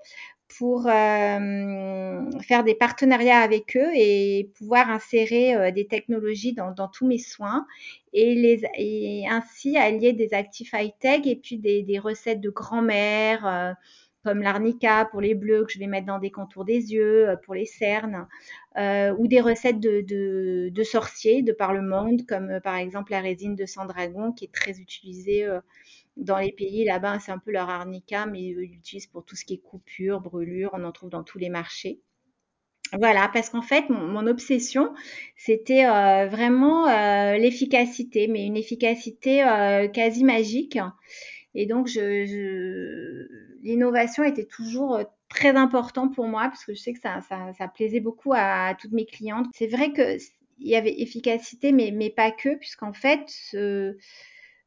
[0.58, 7.06] pour euh, faire des partenariats avec eux et pouvoir insérer euh, des technologies dans, tous
[7.06, 7.66] mes soins
[8.12, 13.72] et, ainsi allier des actifs high-tech et puis des, recettes de grand-mère euh,
[14.24, 17.54] comme l'arnica pour les bleus que je vais mettre dans des contours des yeux, pour
[17.54, 18.26] les cernes,
[18.76, 23.66] ou des recettes de, sorciers de par le monde, comme par exemple la résine de
[23.66, 25.46] sang dragon qui est très utilisée
[26.16, 29.44] dans les pays là-bas, c'est un peu leur arnica, mais ils l'utilisent pour tout ce
[29.44, 32.00] qui est coupure, brûlure, on en trouve dans tous les marchés.
[32.92, 34.94] Voilà, parce qu'en fait, mon, obsession,
[35.36, 40.78] c'était euh, vraiment euh, l'efficacité, mais une efficacité euh, quasi magique.
[41.54, 41.88] Et donc,
[43.62, 47.66] l'innovation était toujours très important pour moi, parce que je sais que ça, ça, ça
[47.66, 49.46] plaisait beaucoup à, toutes mes clientes.
[49.54, 50.20] C'est vrai qu'il
[50.60, 53.32] y avait efficacité, mais, mais pas que, puisqu'en fait,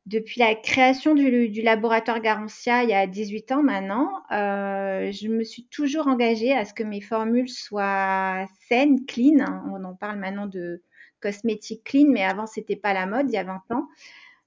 [0.06, 5.44] depuis la création du, laboratoire Garantia il y a 18 ans maintenant, euh, je me
[5.44, 9.46] suis toujours engagée à ce que mes formules soient saines, clean.
[9.72, 10.82] On en parle maintenant de
[11.22, 13.88] cosmétique clean, mais avant c'était pas la mode il y a 20 ans.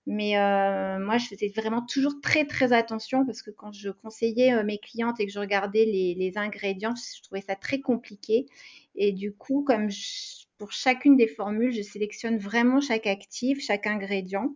[0.07, 4.53] Mais euh, moi, je faisais vraiment toujours très très attention parce que quand je conseillais
[4.53, 8.47] euh, mes clientes et que je regardais les, ingrédients, je trouvais ça très compliqué.
[8.97, 9.89] Et du coup, comme
[10.59, 14.53] pour chacune des formules, je sélectionne vraiment chaque actif, chaque ingrédient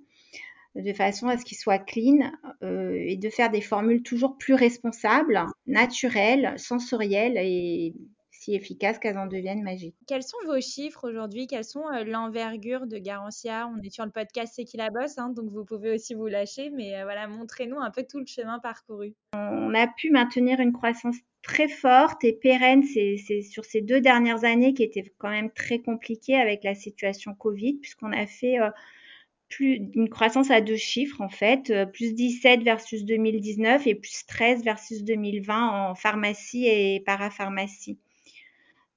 [0.82, 2.30] de façon à ce qu'il soit clean
[2.62, 7.94] euh, et de faire des formules toujours plus responsables, naturelles, sensorielles et
[8.30, 9.96] si efficaces qu'elles en deviennent magiques.
[10.06, 11.46] Quels sont vos chiffres aujourd'hui?
[11.46, 13.68] Quelles sont euh, l'envergure de Garantia?
[13.74, 16.26] On est sur le podcast C'est qui la bosse, hein, donc vous pouvez aussi vous
[16.26, 19.14] lâcher, mais euh, voilà, montrez-nous un peu tout le chemin parcouru.
[19.32, 24.00] On a pu maintenir une croissance très forte et pérenne c'est, c'est sur ces deux
[24.00, 28.58] dernières années qui étaient quand même très compliquées avec la situation Covid, puisqu'on a fait...
[29.46, 34.26] Euh, plus une croissance à deux chiffres en fait, plus 17 versus 2019 et plus
[34.26, 37.98] 13 versus 2020 en pharmacie et parapharmacie.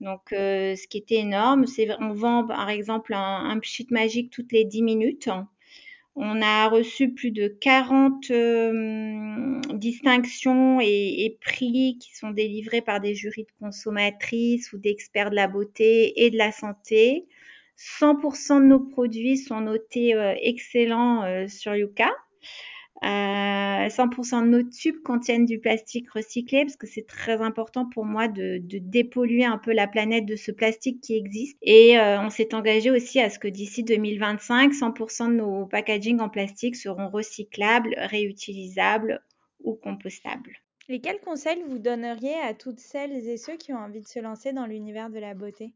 [0.01, 4.51] Donc, ce qui était énorme, c'est on vend par exemple un, un pchit magique toutes
[4.51, 5.29] les 10 minutes.
[6.21, 13.15] On a reçu plus de 40 euh, distinctions et, prix qui sont délivrés par des
[13.15, 17.25] jurys de consommatrices ou d'experts de la beauté et de la santé.
[17.79, 22.11] 100% de nos produits sont notés euh, excellents euh, sur Yuka.
[23.01, 28.27] 100% de nos tubes contiennent du plastique recyclé parce que c'est très important pour moi
[28.27, 31.57] de, dépolluer un peu la planète de ce plastique qui existe.
[31.61, 36.19] Et euh, on s'est engagé aussi à ce que d'ici 2025, 100% de nos packaging
[36.19, 39.23] en plastique seront recyclables, réutilisables
[39.63, 40.57] ou compostables.
[40.89, 44.19] Et quels conseils vous donneriez à toutes celles et ceux qui ont envie de se
[44.19, 45.73] lancer dans l'univers de la beauté?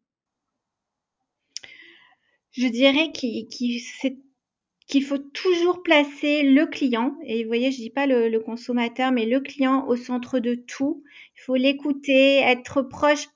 [2.54, 8.30] Je dirais qu'il faut toujours placer le client, et vous voyez, je dis pas le,
[8.30, 11.04] le, consommateur, mais le client au centre de tout.
[11.36, 13.28] Il faut l'écouter, être proche,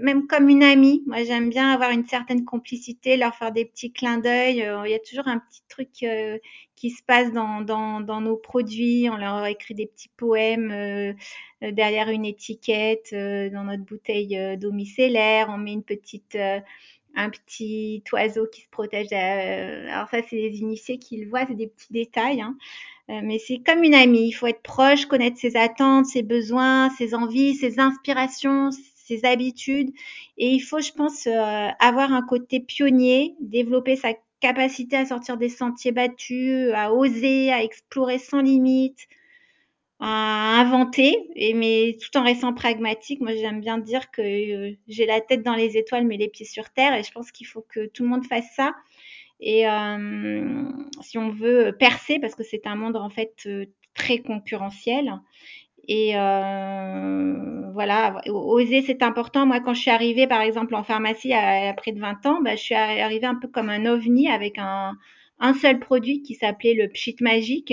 [0.00, 1.02] même comme une amie.
[1.06, 4.62] Moi, j'aime bien avoir une certaine complicité, leur faire des petits clins d'œil.
[4.62, 6.38] Euh, il y a toujours un petit truc euh,
[6.74, 9.08] qui se passe dans, dans, dans, nos produits.
[9.10, 10.70] On leur écrit des petits poèmes
[11.64, 15.48] euh, derrière une étiquette, euh, dans notre bouteille euh, d'eau micellaire.
[15.50, 16.38] On met une petite
[17.16, 19.08] un petit oiseau qui se protège.
[19.12, 22.40] Euh, alors ça, c'est les initiés qui le voient, c'est des petits détails.
[22.40, 22.56] Hein.
[23.10, 26.90] Euh, mais c'est comme une amie, il faut être proche, connaître ses attentes, ses besoins,
[26.90, 29.90] ses envies, ses inspirations, ses habitudes.
[30.36, 35.36] Et il faut, je pense, euh, avoir un côté pionnier, développer sa capacité à sortir
[35.36, 39.08] des sentiers battus, à oser, à explorer sans limite,
[40.00, 43.20] à inventer, et, mais tout en restant pragmatique.
[43.20, 46.46] Moi, j'aime bien dire que euh, j'ai la tête dans les étoiles, mais les pieds
[46.46, 48.74] sur terre, et je pense qu'il faut que tout le monde fasse ça.
[49.40, 50.64] Et euh,
[51.00, 55.12] si on veut percer, parce que c'est un monde en fait euh, très concurrentiel.
[55.86, 59.46] Et euh, voilà, oser, c'est important.
[59.46, 62.40] Moi, quand je suis arrivée, par exemple, en pharmacie à, à près de 20 ans,
[62.42, 64.96] bah, je suis arrivée un peu comme un ovni avec un,
[65.38, 67.72] un seul produit qui s'appelait le pchit magique.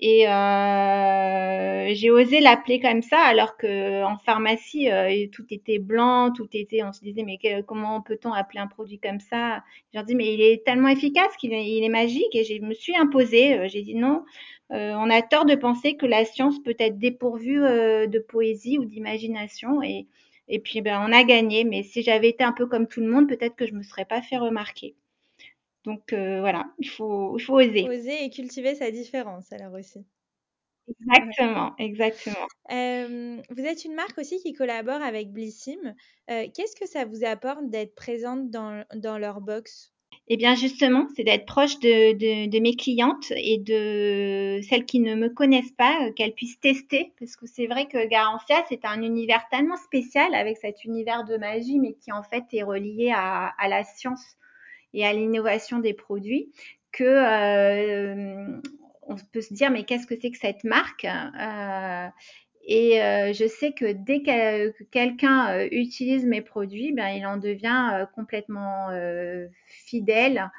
[0.00, 6.32] Et euh, j'ai osé l'appeler comme ça, alors que en pharmacie, euh, tout était blanc,
[6.32, 6.84] tout était.
[6.84, 9.64] On se disait, mais que, comment peut-on appeler un produit comme ça?
[9.92, 12.34] J'ai dit, mais il est tellement efficace qu'il est, magique.
[12.34, 13.68] Et je me suis imposée.
[13.68, 14.24] J'ai dit non.
[14.72, 18.78] Euh, on a tort de penser que la science peut être dépourvue euh, de poésie
[18.78, 19.82] ou d'imagination.
[19.82, 20.06] Et,
[20.48, 21.64] et puis, ben, on a gagné.
[21.64, 24.04] Mais si j'avais été un peu comme tout le monde, peut-être que je me serais
[24.04, 24.94] pas fait remarquer.
[25.88, 27.88] Donc euh, voilà, il faut, il faut oser.
[27.88, 30.04] Oser et cultiver sa différence alors aussi.
[30.86, 32.46] Exactement, exactement.
[32.70, 35.78] Euh, vous êtes une marque aussi qui collabore avec Blissim.
[36.30, 39.94] Euh, Qu'est-ce que ça vous apporte d'être présente dans, dans leur box?
[40.28, 45.00] Eh bien justement, c'est d'être proche de, de, de, mes clientes et de celles qui
[45.00, 49.00] ne me connaissent pas, qu'elles puissent tester, parce que c'est vrai que Garantia, c'est un
[49.00, 53.54] univers tellement spécial avec cet univers de magie, mais qui en fait est relié à,
[53.58, 54.36] à la science
[54.94, 56.52] et à l'innovation des produits,
[56.92, 58.60] que euh,
[59.08, 62.08] on peut se dire mais qu'est-ce que c'est que cette marque euh,
[62.70, 67.24] et euh, je sais que dès que, que quelqu'un euh, utilise mes produits, ben, il
[67.26, 68.88] en devient complètement
[69.66, 70.50] fidèle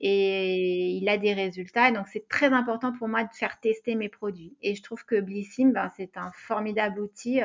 [0.00, 1.90] et il a des résultats.
[1.90, 4.54] Donc c'est très important pour moi de faire tester mes produits.
[4.60, 7.40] Et je trouve que Blissim, ben, c'est un formidable outil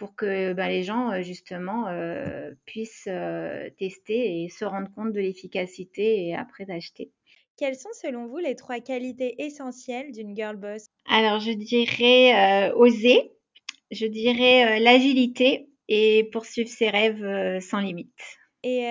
[0.00, 5.20] pour que ben, les gens justement euh, puissent euh, tester et se rendre compte de
[5.20, 7.12] l'efficacité et après d'acheter.
[7.58, 10.86] Quelles sont selon vous les trois qualités essentielles d'une girl boss?
[11.06, 13.30] Alors je dirais euh, oser,
[13.90, 18.39] je dirais l'agilité et poursuivre ses rêves sans limite.
[18.62, 18.84] Et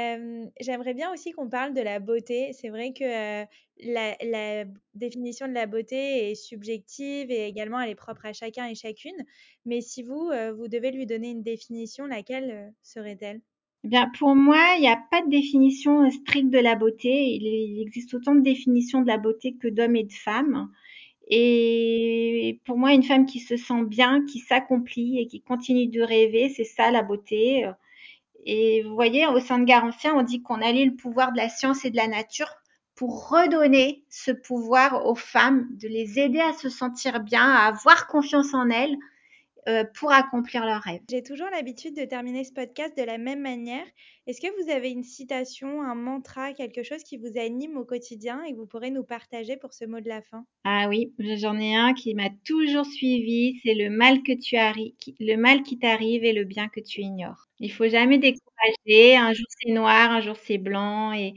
[0.59, 2.53] j'aimerais bien aussi qu'on parle de la beauté.
[2.53, 3.45] C'est vrai que
[3.83, 4.65] la,
[4.95, 9.25] définition de la beauté est subjective et également elle est propre à chacun et chacune.
[9.65, 13.41] Mais si vous, vous devez lui donner une définition, laquelle serait-elle?
[13.85, 17.35] Eh Bien, pour moi, il n'y a pas de définition stricte de la beauté.
[17.35, 20.69] Il existe autant de définitions de la beauté que d'hommes et de femmes.
[21.29, 26.01] Et pour moi, une femme qui se sent bien, qui s'accomplit et qui continue de
[26.01, 27.69] rêver, c'est ça la beauté.
[28.45, 31.49] Et vous voyez, au sein de Garantia, on dit qu'on allie le pouvoir de la
[31.49, 32.49] science et de la nature
[32.95, 38.07] pour redonner ce pouvoir aux femmes, de les aider à se sentir bien, à avoir
[38.07, 38.97] confiance en elles
[39.69, 41.01] euh, pour accomplir leurs rêves.
[41.09, 43.85] J'ai toujours l'habitude de terminer ce podcast de la même manière.
[44.27, 48.41] Est-ce que vous avez une citation, un mantra, quelque chose qui vous anime au quotidien
[48.43, 50.45] et que vous pourrez nous partager pour ce mot de la fin?
[50.65, 54.93] Ah oui, j'en ai un qui m'a toujours suivi, c'est le mal que tu arri-
[55.19, 57.47] le mal qui t'arrive et le bien que tu ignores.
[57.59, 59.15] Il faut jamais décourager.
[59.15, 61.33] Un jour c'est noir, un jour c'est blanc et,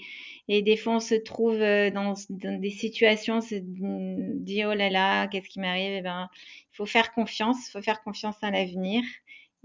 [0.48, 4.74] et des fois on se trouve euh, dans, dans des situations, on se dit oh
[4.74, 5.92] là là, qu'est-ce qui m'arrive?
[5.98, 6.28] Eh ben,
[6.72, 9.02] faut faire confiance, faut faire confiance à l'avenir.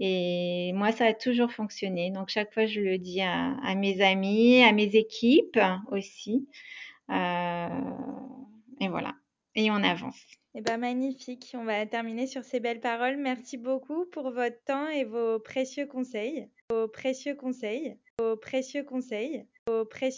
[0.00, 2.10] Et moi, ça a toujours fonctionné.
[2.10, 5.58] Donc chaque fois, je le dis à, mes amis, à mes équipes
[5.90, 6.48] aussi.
[7.10, 7.68] Euh,
[8.80, 9.14] et voilà.
[9.54, 10.20] Et on avance.
[10.54, 11.52] Eh ben, magnifique.
[11.54, 13.16] On va terminer sur ces belles paroles.
[13.16, 16.48] Merci beaucoup pour votre temps et vos précieux conseils.
[16.70, 17.96] Vos précieux conseils.
[18.18, 19.46] Vos précieux conseils.